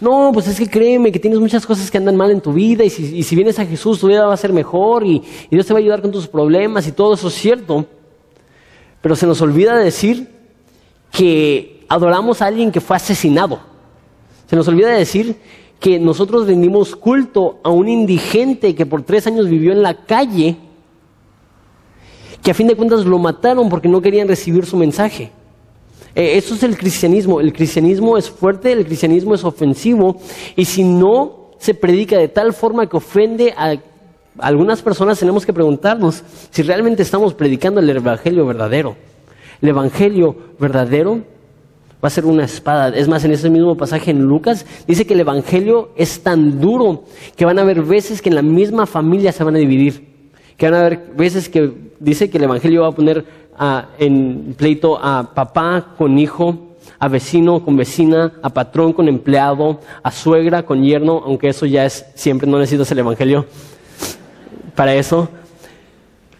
[0.00, 2.84] No, pues es que créeme que tienes muchas cosas que andan mal en tu vida
[2.84, 5.78] y si, vienes a Jesús tu vida va a ser mejor y Dios te va
[5.78, 7.86] a ayudar con tus problemas y todo eso es cierto.
[9.00, 10.28] Pero se nos olvida decir
[11.10, 13.60] que adoramos a alguien que fue asesinado.
[14.48, 15.36] Se nos olvida decir
[15.80, 20.56] que nosotros rendimos culto a un indigente que por tres años vivió en la calle,
[22.42, 25.30] que a fin de cuentas lo mataron porque no querían recibir su mensaje.
[26.14, 27.40] Eh, eso es el cristianismo.
[27.40, 30.16] El cristianismo es fuerte, el cristianismo es ofensivo,
[30.56, 33.76] y si no se predica de tal forma que ofende a
[34.38, 38.96] algunas personas tenemos que preguntarnos si realmente estamos predicando el Evangelio verdadero.
[39.60, 41.22] El Evangelio verdadero
[42.02, 42.88] va a ser una espada.
[42.96, 47.04] Es más, en ese mismo pasaje en Lucas dice que el Evangelio es tan duro
[47.36, 50.06] que van a haber veces que en la misma familia se van a dividir.
[50.56, 53.24] Que van a haber veces que dice que el Evangelio va a poner
[53.98, 60.10] en pleito a papá con hijo, a vecino con vecina, a patrón con empleado, a
[60.10, 63.46] suegra con yerno, aunque eso ya es siempre, no necesitas el Evangelio
[64.74, 65.28] para eso.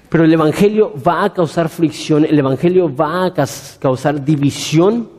[0.08, 3.34] Pero el Evangelio va a causar fricción, el Evangelio va a
[3.78, 5.17] causar división.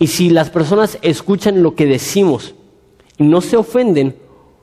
[0.00, 2.54] Y si las personas escuchan lo que decimos
[3.18, 4.16] y no se ofenden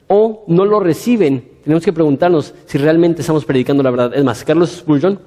[0.08, 4.16] o no lo reciben, tenemos que preguntarnos si realmente estamos predicando la verdad.
[4.16, 5.20] Es más, Carlos Spurgeon,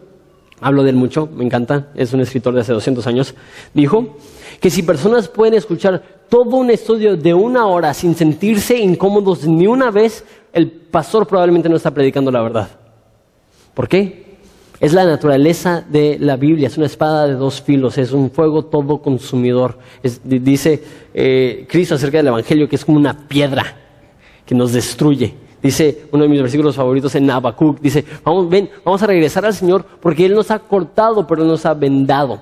[0.60, 3.36] hablo de él mucho, me encanta, es un escritor de hace 200 años,
[3.72, 4.16] dijo
[4.60, 9.68] que si personas pueden escuchar todo un estudio de una hora sin sentirse incómodos ni
[9.68, 12.68] una vez, el pastor probablemente no está predicando la verdad.
[13.74, 14.29] ¿Por qué?
[14.80, 18.64] Es la naturaleza de la Biblia, es una espada de dos filos, es un fuego
[18.64, 19.76] todo consumidor.
[20.24, 23.76] dice eh, Cristo acerca del Evangelio que es como una piedra
[24.46, 25.34] que nos destruye.
[25.62, 29.52] Dice uno de mis versículos favoritos en Habacuc, dice, vamos, ven, vamos a regresar al
[29.52, 32.40] Señor porque Él nos ha cortado, pero nos ha vendado.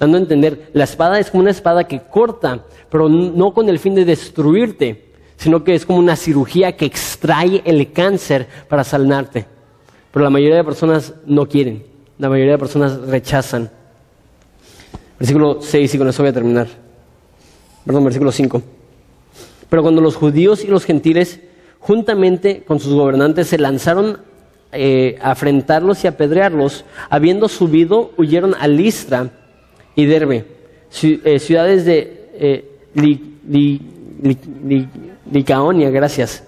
[0.00, 3.78] Dando a entender, la espada es como una espada que corta, pero no con el
[3.78, 9.55] fin de destruirte, sino que es como una cirugía que extrae el cáncer para sanarte.
[10.16, 11.84] Pero la mayoría de personas no quieren,
[12.16, 13.70] la mayoría de personas rechazan.
[15.18, 16.68] Versículo 6, y con eso voy a terminar.
[17.84, 18.62] Perdón, versículo 5.
[19.68, 21.40] Pero cuando los judíos y los gentiles
[21.80, 24.20] juntamente con sus gobernantes se lanzaron
[24.72, 26.86] eh, a afrentarlos y apedrearlos.
[27.10, 29.32] Habiendo subido, huyeron a Listra
[29.96, 30.46] y Derbe,
[31.02, 32.64] eh, ciudades de eh,
[35.30, 36.42] Licaonia, gracias,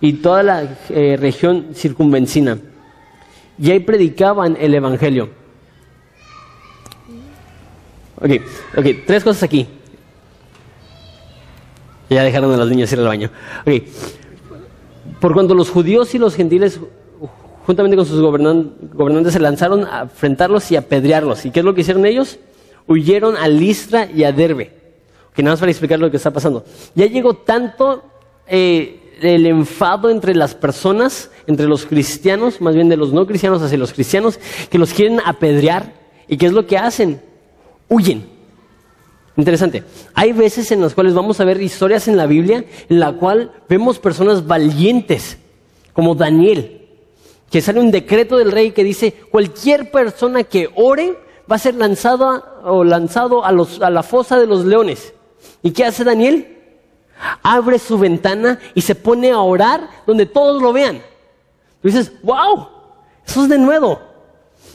[0.00, 2.58] y toda la región circunvencina.
[3.58, 5.30] Y ahí predicaban el Evangelio.
[8.20, 8.30] Ok,
[8.76, 9.66] ok, tres cosas aquí.
[12.08, 13.30] Ya dejaron a los niños ir al baño.
[13.66, 13.82] Ok.
[15.20, 16.80] Por cuanto los judíos y los gentiles,
[17.64, 21.44] juntamente con sus gobernantes, se lanzaron a enfrentarlos y apedrearlos.
[21.46, 22.38] ¿Y qué es lo que hicieron ellos?
[22.86, 24.72] Huyeron a Listra y a Derbe.
[25.34, 26.64] Que nada más para explicar lo que está pasando.
[26.94, 28.04] Ya llegó tanto
[28.46, 33.62] eh, el enfado entre las personas, entre los cristianos, más bien de los no cristianos
[33.62, 34.38] hacia los cristianos,
[34.70, 35.94] que los quieren apedrear.
[36.28, 37.20] ¿Y qué es lo que hacen?
[37.88, 38.28] Huyen.
[39.36, 39.84] Interesante.
[40.14, 43.52] Hay veces en las cuales vamos a ver historias en la Biblia en la cual
[43.68, 45.38] vemos personas valientes,
[45.92, 46.88] como Daniel,
[47.50, 51.18] que sale un decreto del rey que dice, cualquier persona que ore
[51.50, 55.12] va a ser lanzada o lanzado a, a la fosa de los leones.
[55.62, 56.55] ¿Y qué hace Daniel?
[57.42, 61.02] Abre su ventana y se pone a orar donde todos lo vean.
[61.82, 62.68] Dices, wow,
[63.26, 63.98] eso es de nuevo.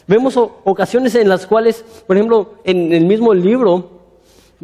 [0.07, 4.01] Vemos ocasiones en las cuales, por ejemplo, en el mismo libro,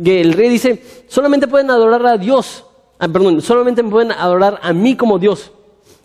[0.03, 2.65] que el rey dice, solamente pueden adorar a Dios,
[2.99, 5.51] ah, perdón, solamente pueden adorar a mí como Dios.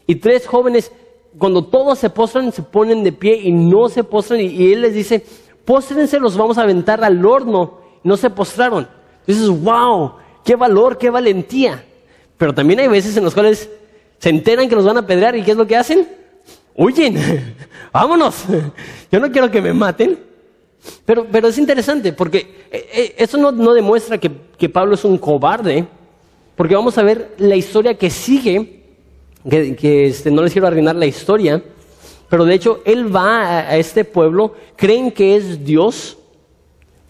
[0.06, 0.92] Y tres jóvenes,
[1.38, 4.40] cuando todos se postran, se ponen de pie y no se postran.
[4.40, 5.24] Y, él les dice,
[5.64, 7.78] póstrense, los vamos a aventar al horno.
[8.02, 8.88] No se postraron.
[9.26, 10.14] Entonces, wow,
[10.44, 11.84] qué valor, qué valentía.
[12.38, 13.68] Pero también hay veces en las cuales
[14.18, 16.08] se enteran que los van a pedrear y ¿qué es lo que hacen?
[16.74, 17.16] Huyen,
[17.92, 18.44] vámonos.
[19.12, 20.18] Yo no quiero que me maten.
[21.04, 25.04] Pero, pero es interesante porque eh, eh, eso no, no demuestra que, que, Pablo es
[25.04, 25.86] un cobarde,
[26.56, 28.82] porque vamos a ver la historia que sigue,
[29.48, 31.62] que, este, no les quiero arruinar la historia,
[32.28, 36.18] pero de hecho él va a, este pueblo, creen que es Dios,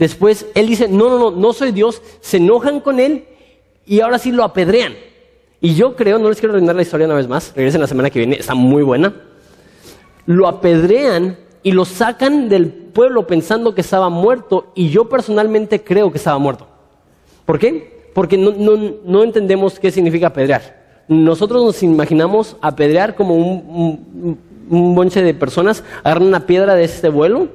[0.02, 3.24] después él dice, no, no, no, no soy Dios, se enojan con él
[3.86, 4.94] y ahora sí lo apedrean.
[5.60, 8.10] Y yo creo, no les quiero arruinar la historia una vez más, regresen la semana
[8.10, 9.14] que viene, está muy buena,
[10.26, 16.10] lo apedrean y lo sacan del pueblo pensando que estaba muerto y yo personalmente creo
[16.10, 16.66] que estaba muerto.
[17.46, 18.10] ¿Por qué?
[18.12, 20.82] Porque no, entendemos qué significa apedrear.
[21.06, 24.38] Nosotros nos imaginamos apedrear como un,
[24.68, 27.48] un, bonche de personas agarran una piedra de este vuelo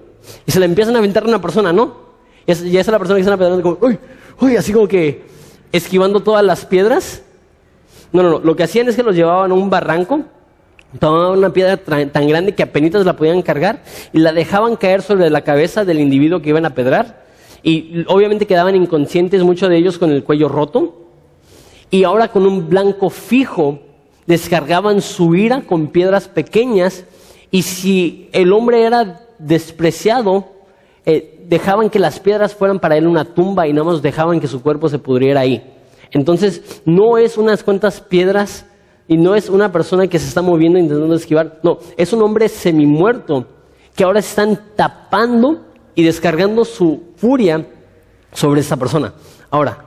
[0.45, 2.06] y se la empiezan a aventar a una persona, ¿no?
[2.47, 3.99] Y ya es la persona que están apedreando como, uy,
[4.39, 5.23] uy, así como que
[5.71, 7.21] esquivando todas las piedras.
[8.11, 8.39] No, no, no.
[8.39, 10.23] Lo que hacían es que los llevaban a un barranco
[10.99, 13.83] Tomaban una piedra tan grande que apenas la podían cargar
[14.13, 17.25] y la dejaban caer sobre la cabeza del individuo que iban a pedrar.
[17.61, 21.07] Y obviamente quedaban inconscientes, muchos de ellos con el cuello roto.
[21.91, 23.79] Y ahora con un blanco fijo
[24.25, 27.03] descargaban su ira con piedras pequeñas.
[27.51, 30.53] Y si el hombre era despreciado,
[31.09, 34.47] eh, dejaban que las piedras fueran para él una tumba y nada más dejaban que
[34.47, 35.63] su cuerpo se pudriera ahí.
[36.11, 38.65] Entonces, no es unas cuantas piedras
[39.07, 42.49] y no es una persona que se está moviendo intentando esquivar, no, es un hombre
[42.49, 43.47] semimuerto
[43.95, 47.65] que ahora están tapando y descargando su furia
[48.33, 49.13] sobre esa persona.
[49.49, 49.85] Ahora,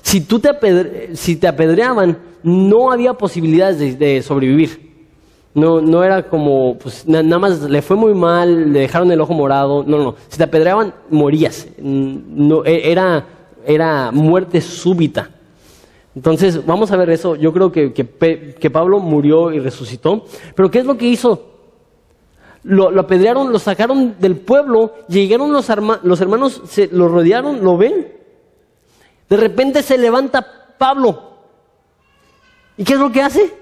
[0.00, 4.91] si, tú te, si te apedreaban, no había posibilidades de, sobrevivir.
[5.54, 9.34] No, no era como, pues nada más le fue muy mal, le dejaron el ojo
[9.34, 9.84] morado.
[9.86, 11.68] No, no, Si te apedreaban, morías.
[11.78, 13.26] No, e, era,
[13.66, 15.28] era muerte súbita.
[16.14, 17.36] Entonces, vamos a ver eso.
[17.36, 20.24] Yo creo que, que, Pablo murió y resucitó.
[20.54, 21.48] Pero ¿qué es lo que hizo?
[22.64, 25.68] Lo, apedrearon, lo sacaron del pueblo, llegaron los,
[26.02, 28.12] los hermanos, se, lo rodearon, ¿lo ven?
[29.28, 30.46] De repente se levanta
[30.78, 31.32] Pablo.
[32.76, 33.61] ¿Y qué es lo que hace?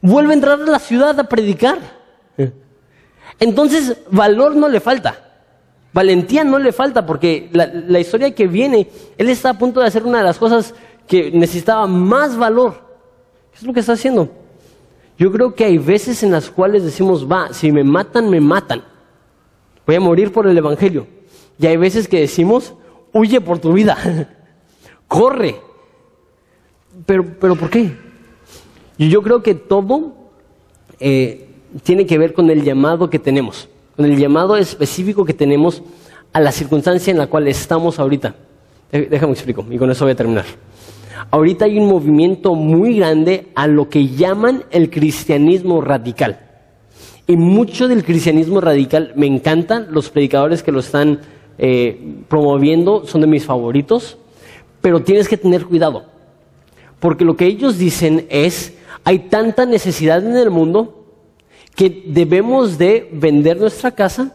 [0.00, 1.78] Vuelve a entrar a la ciudad a predicar.
[3.38, 5.22] Entonces, valor no le falta.
[5.92, 10.04] Valentía no le falta porque la, historia que viene, él está a punto de hacer
[10.04, 10.74] una de las cosas
[11.08, 12.74] que necesitaba más valor.
[13.52, 14.30] ¿Qué es lo que está haciendo?
[15.18, 18.82] Yo creo que hay veces en las cuales decimos, va, si me matan, me matan.
[19.86, 21.06] Voy a morir por el Evangelio.
[21.58, 22.74] Y hay veces que decimos,
[23.12, 23.96] huye por tu vida,
[25.08, 25.56] corre.
[27.06, 28.05] Pero, pero ¿por qué?
[28.98, 30.14] Yo creo que todo
[31.00, 31.48] eh,
[31.82, 35.82] tiene que ver con el llamado que tenemos, con el llamado específico que tenemos
[36.32, 38.34] a la circunstancia en la cual estamos ahorita.
[38.90, 40.44] Déjame explico y con eso voy a terminar.
[41.30, 46.40] Ahorita hay un movimiento muy grande a lo que llaman el cristianismo radical.
[47.26, 51.20] Y mucho del cristianismo radical me encantan, los predicadores que lo están
[51.58, 54.18] eh, promoviendo son de mis favoritos,
[54.80, 56.04] pero tienes que tener cuidado,
[57.00, 58.75] porque lo que ellos dicen es,
[59.06, 61.06] hay tanta necesidad en el mundo
[61.76, 64.32] que debemos de vender nuestra casa,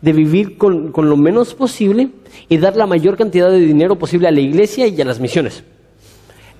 [0.00, 2.08] de vivir con, lo menos posible
[2.48, 5.64] y dar la mayor cantidad de dinero posible a la iglesia y a las misiones.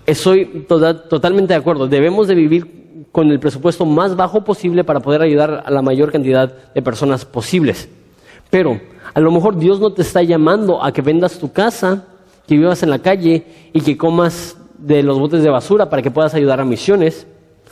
[0.04, 5.00] Estoy tota-, totalmente de acuerdo, debemos de vivir con el presupuesto más bajo posible para
[5.00, 7.88] poder ayudar a la mayor cantidad de personas posibles.
[8.50, 8.82] Pero
[9.14, 12.04] a lo mejor Dios no te está llamando a que vendas tu casa,
[12.46, 16.10] que vivas en la calle y que comas de los botes de basura para que
[16.10, 17.26] puedas ayudar a misiones.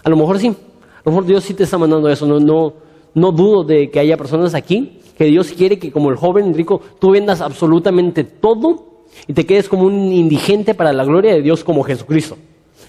[0.04, 0.48] A lo mejor sí.
[0.48, 2.26] A lo mejor Dios sí te está mandando eso.
[2.26, 2.74] No, no,
[3.14, 6.80] no dudo de que haya personas aquí que Dios quiere que como el joven rico
[6.98, 11.64] tú vendas absolutamente todo y te quedes como un indigente para la gloria de Dios
[11.64, 12.36] como Jesucristo.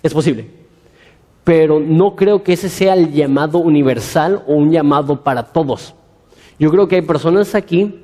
[0.04, 0.68] Es posible
[1.48, 5.94] pero no creo que ese sea el llamado universal o un llamado para todos.
[6.60, 8.02] Yo creo que hay personas aquí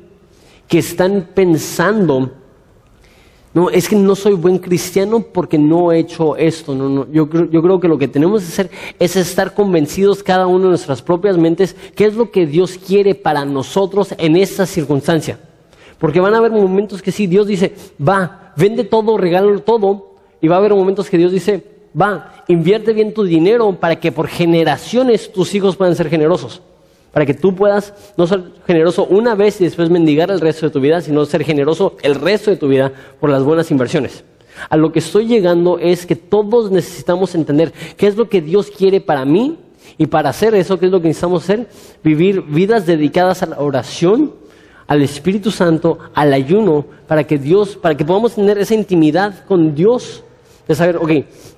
[0.65, 2.31] que están pensando,
[3.53, 6.73] no, es que no soy buen cristiano porque no he hecho esto.
[6.73, 7.11] No, no.
[7.11, 10.69] Yo, yo creo que lo que tenemos que hacer es estar convencidos cada uno de
[10.69, 15.39] nuestras propias mentes qué es lo que Dios quiere para nosotros en esta circunstancia.
[15.99, 17.75] Porque van a haber momentos que sí, Dios dice,
[18.05, 20.15] va, vende todo, regálalo todo.
[20.41, 21.63] Y va a haber momentos que Dios dice,
[21.99, 26.61] va, invierte bien tu dinero para que por generaciones tus hijos puedan ser generosos.
[27.13, 30.71] Para que tú puedas no ser generoso una vez y después mendigar el resto de
[30.71, 34.23] tu vida, sino ser generoso el resto de tu vida por las buenas inversiones.
[34.69, 38.71] A lo que estoy llegando es que todos necesitamos entender qué es lo que Dios
[38.71, 39.57] quiere para mí
[39.97, 41.67] y para hacer eso, qué es lo que necesitamos hacer,
[42.03, 44.33] vivir vidas dedicadas a la oración,
[44.87, 49.75] al Espíritu Santo, al ayuno, para que Dios, para que podamos tener esa intimidad con
[49.75, 50.23] Dios
[50.67, 51.11] de saber, ok,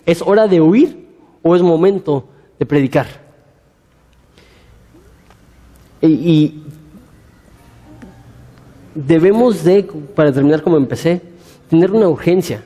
[0.05, 1.07] ¿es hora de huir
[1.41, 2.25] o es momento
[2.59, 3.24] de predicar?
[6.01, 6.61] Y,
[8.93, 9.83] debemos de,
[10.15, 11.21] para terminar como empecé,
[11.69, 12.63] tener una urgencia.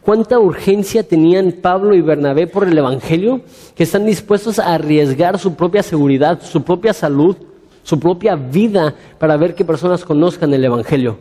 [0.00, 3.42] ¿Cuánta urgencia tenían Pablo y Bernabé por el Evangelio
[3.74, 7.36] que están dispuestos a arriesgar su propia seguridad, su propia salud,
[7.82, 11.18] su propia vida para ver que personas conozcan el Evangelio?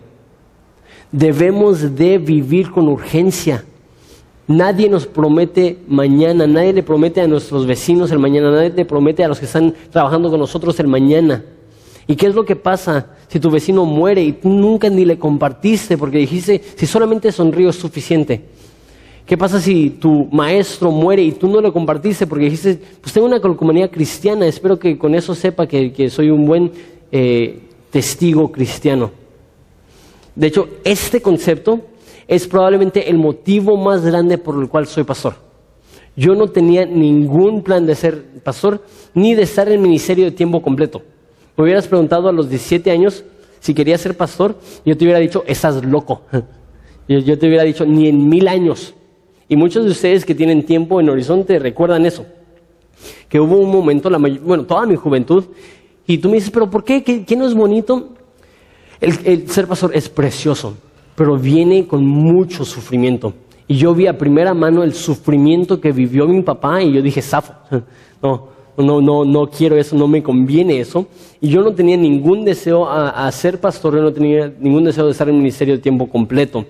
[1.12, 3.66] Debemos de vivir con urgencia.
[4.50, 9.24] Nadie nos promete mañana, nadie le promete a nuestros vecinos el mañana, nadie le promete
[9.24, 11.45] a los que están trabajando con nosotros el mañana.
[12.08, 15.20] ¿Y qué es lo que pasa si tu vecino muere y tú nunca ni le
[15.20, 18.41] compartiste porque dijiste, si solamente sonrío es suficiente?
[19.24, 23.28] ¿Qué pasa si tu maestro muere y tú no le compartiste porque dijiste, pues tengo
[23.28, 26.72] una calcomanía cristiana, espero que con eso sepa que, soy un buen
[27.12, 27.60] eh,
[27.91, 29.12] testigo cristiano?
[30.34, 31.82] De hecho, este concepto
[32.30, 35.34] es probablemente el motivo más grande por el cual soy pastor.
[36.16, 38.84] Yo no tenía ningún plan de ser pastor
[39.16, 41.02] ni de estar en el ministerio de tiempo completo.
[41.58, 43.24] Me hubieras preguntado a los 17 años
[43.60, 44.56] si quería ser pastor,
[44.86, 46.22] yo te hubiera dicho, estás loco.
[47.08, 48.94] Yo, te hubiera dicho, ni en mil años.
[49.48, 52.24] Y muchos de ustedes que tienen tiempo en Horizonte recuerdan eso.
[53.28, 54.12] Que hubo un momento,
[54.44, 55.46] bueno, toda mi juventud,
[56.06, 57.04] y tú me dices, pero ¿por qué?
[57.04, 58.10] ¿Qué, no es bonito?
[59.02, 60.76] el ser pastor es precioso
[61.20, 63.34] pero viene con mucho sufrimiento.
[63.67, 67.22] Y yo vi a primera mano el sufrimiento que vivió mi papá y yo dije,
[67.22, 67.55] zafo,
[68.24, 68.47] no,
[68.78, 71.07] no, no, no quiero eso, no me conviene eso.
[71.41, 75.11] Y yo no tenía ningún deseo a, ser pastor, yo no tenía ningún deseo de
[75.11, 76.63] estar en el ministerio de tiempo completo.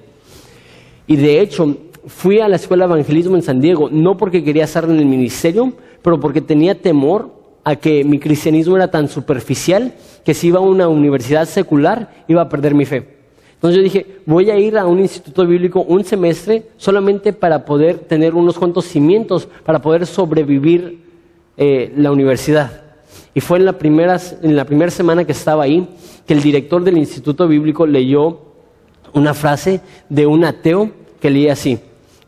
[1.05, 1.77] Y de hecho,
[2.07, 5.05] fui a la escuela de evangelismo en San Diego, no porque quería estar en el
[5.05, 9.93] ministerio, pero porque tenía temor a que mi cristianismo era tan superficial
[10.25, 13.18] que si iba a una universidad secular iba a perder mi fe.
[13.59, 17.99] Entonces yo dije, voy a ir a un instituto bíblico un semestre solamente para poder
[17.99, 21.03] tener unos cuantos cimientos, para poder sobrevivir
[21.57, 22.83] eh, la universidad.
[23.35, 25.89] Y fue en la, primera, en la primera semana que estaba ahí
[26.25, 28.39] que el director del instituto bíblico leyó
[29.11, 31.79] una frase de un ateo que leía así.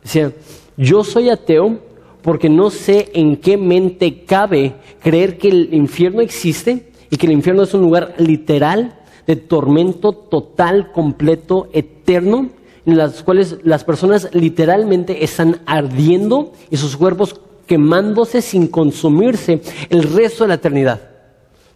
[0.04, 0.34] Decía,
[0.76, 1.80] yo soy ateo
[2.22, 7.32] porque no sé en qué mente cabe creer que el infierno existe y que el
[7.32, 12.50] infierno es un lugar literal de tormento total, completo, eterno,
[12.86, 20.04] en las cuales las personas literalmente están ardiendo y sus cuerpos quemándose sin consumirse el
[20.04, 21.02] resto de la eternidad.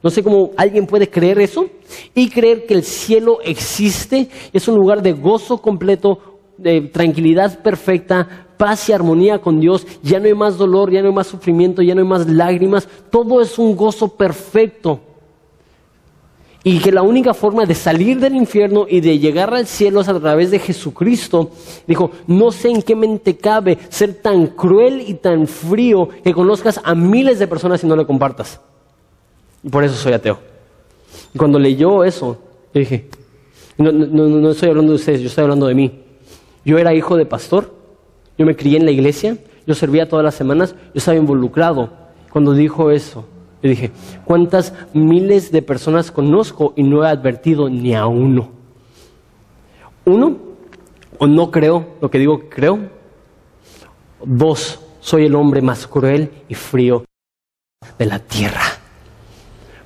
[0.03, 1.67] No sé cómo alguien puede creer eso
[2.13, 8.47] y creer que el cielo existe, es un lugar de gozo completo, de tranquilidad perfecta,
[8.57, 11.81] paz y armonía con Dios, ya no hay más dolor, ya no hay más sufrimiento,
[11.81, 14.99] ya no hay más lágrimas, todo es un gozo perfecto.
[16.67, 20.09] Y que la única forma de salir del infierno y de llegar al cielo es
[20.09, 21.51] a través de Jesucristo.
[21.85, 26.81] Dijo, no sé en qué mente cabe ser tan cruel y tan frío que conozcas
[26.83, 28.59] a miles de personas y no le compartas.
[29.63, 30.39] Y por eso soy ateo.
[31.35, 32.39] Y cuando leyó eso,
[32.73, 33.09] dije,
[33.77, 36.01] no, no estoy hablando de ustedes, yo estoy hablando de mí.
[36.65, 37.75] Yo era hijo de pastor,
[38.39, 39.37] yo me crié en la iglesia,
[39.67, 41.91] yo servía todas las semanas, yo estaba involucrado.
[42.31, 43.25] Cuando dijo eso,
[43.65, 43.91] yo dije,
[44.25, 48.51] ¿cuántas miles de personas conozco y no he advertido ni a uno?
[50.05, 50.37] Uno,
[51.17, 52.77] o no creo lo que digo que creo.
[54.23, 57.05] Dos, soy el hombre más cruel y frío
[57.97, 58.61] de la tierra.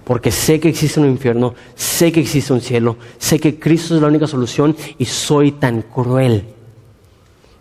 [0.04, 4.02] Porque sé que existe un infierno, sé que existe un cielo, sé que Cristo es
[4.02, 6.44] la única solución y soy tan cruel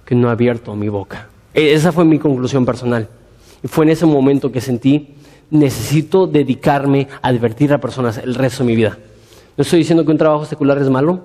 [0.05, 1.29] que no he abierto mi boca.
[1.55, 3.09] E, esa fue mi conclusión personal.
[3.62, 5.14] Y fue en ese momento que sentí
[5.51, 8.99] necesito dedicarme a advertir a personas el resto de mi vida.
[9.57, 11.20] No estoy diciendo que un trabajo secular es malo,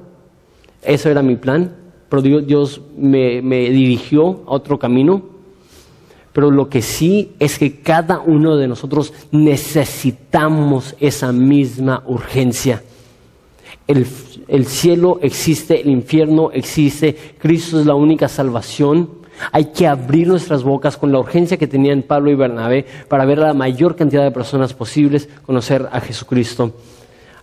[0.82, 1.76] eso era mi plan,
[2.10, 5.34] pero Dios, me, me dirigió a otro camino.
[6.32, 12.84] Pero lo que sí es que cada uno de nosotros necesitamos esa misma urgencia.
[13.88, 14.08] El,
[14.48, 19.10] el, cielo existe, el infierno existe, Cristo es la única salvación.
[19.52, 23.40] Hay que abrir nuestras bocas con la urgencia que tenían Pablo y Bernabé para ver
[23.40, 26.72] a la mayor cantidad de personas posibles conocer a Jesucristo.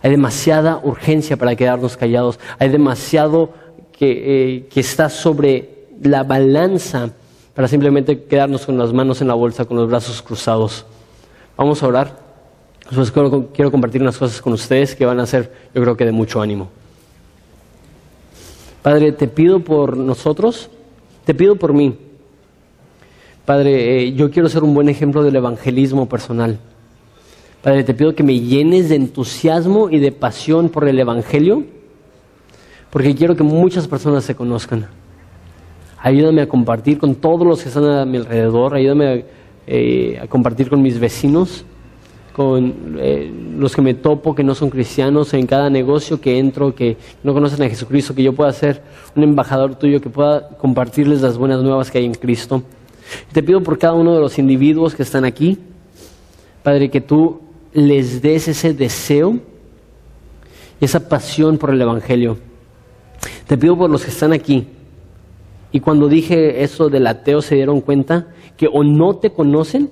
[0.01, 2.39] Hay demasiada urgencia para quedarnos callados.
[2.57, 3.53] Hay demasiado
[3.91, 7.11] que, eh, está sobre la balanza
[7.53, 10.85] para simplemente quedarnos con las manos en la bolsa, con los brazos cruzados.
[11.57, 12.19] Vamos a orar.
[12.89, 13.11] Después
[13.53, 16.41] quiero compartir unas cosas con ustedes que van a ser, yo creo que de mucho
[16.41, 16.69] ánimo.
[18.81, 20.69] Padre, te pido por nosotros
[21.31, 21.95] te pido por mí.
[23.45, 26.59] Padre, eh, yo quiero ser un buen ejemplo del evangelismo personal.
[27.63, 31.63] Padre, te pido que me llenes de entusiasmo y de pasión por el Evangelio,
[32.89, 34.87] porque quiero que muchas personas se conozcan.
[35.99, 39.23] Ayúdame a compartir con todos los que están a mi alrededor, ayúdame
[39.67, 41.63] eh, a compartir con mis vecinos,
[42.33, 46.73] con eh, los que me topo que no son cristianos, en cada negocio que entro,
[46.73, 48.81] que no conocen a Jesucristo, que yo pueda ser
[49.15, 52.63] un embajador tuyo, que pueda compartirles las buenas nuevas que hay en Cristo.
[53.31, 55.57] Te pido por cada uno de los individuos que están aquí,
[56.63, 57.41] Padre, que tú
[57.73, 59.39] les des ese deseo
[60.79, 62.37] y esa pasión por el Evangelio.
[63.47, 64.67] Te pido por los que están aquí.
[65.71, 68.27] Y cuando dije eso del ateo se dieron cuenta
[68.57, 69.89] que o no te conocen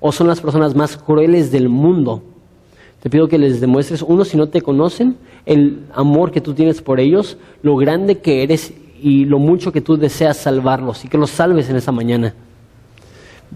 [0.00, 2.22] o son las personas más crueles del mundo.
[3.02, 6.82] Te pido que les demuestres, uno, si no te conocen, el amor que tú tienes
[6.82, 11.18] por ellos, lo grande que eres y lo mucho que tú deseas salvarlos y que
[11.18, 12.34] los salves en esa mañana.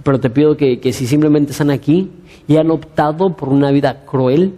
[0.02, 2.10] Pero te pido que, que si simplemente están aquí
[2.46, 4.54] y han optado por una vida cruel,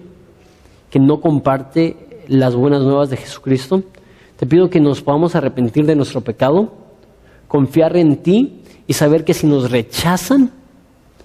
[0.90, 1.96] que no comparte
[2.28, 3.82] las buenas nuevas de Jesucristo,
[4.36, 6.72] te pido que nos podamos arrepentir de nuestro pecado,
[7.48, 10.50] confiar en ti y saber que si nos rechazan,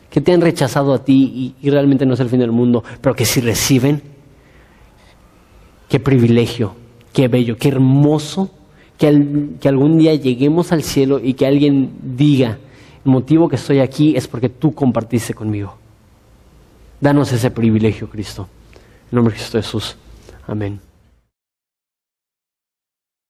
[0.09, 3.15] que te han rechazado a ti y, realmente no es el fin del mundo, pero
[3.15, 4.01] que si reciben,
[5.87, 6.73] qué privilegio,
[7.13, 8.51] qué bello, qué hermoso
[8.97, 12.57] que, que algún día lleguemos al cielo y que alguien diga,
[13.05, 15.75] el motivo que estoy aquí es porque tú compartiste conmigo.
[16.99, 18.47] Danos ese privilegio, Cristo.
[19.11, 19.95] En nombre de Cristo Jesús.
[20.47, 20.88] Amén.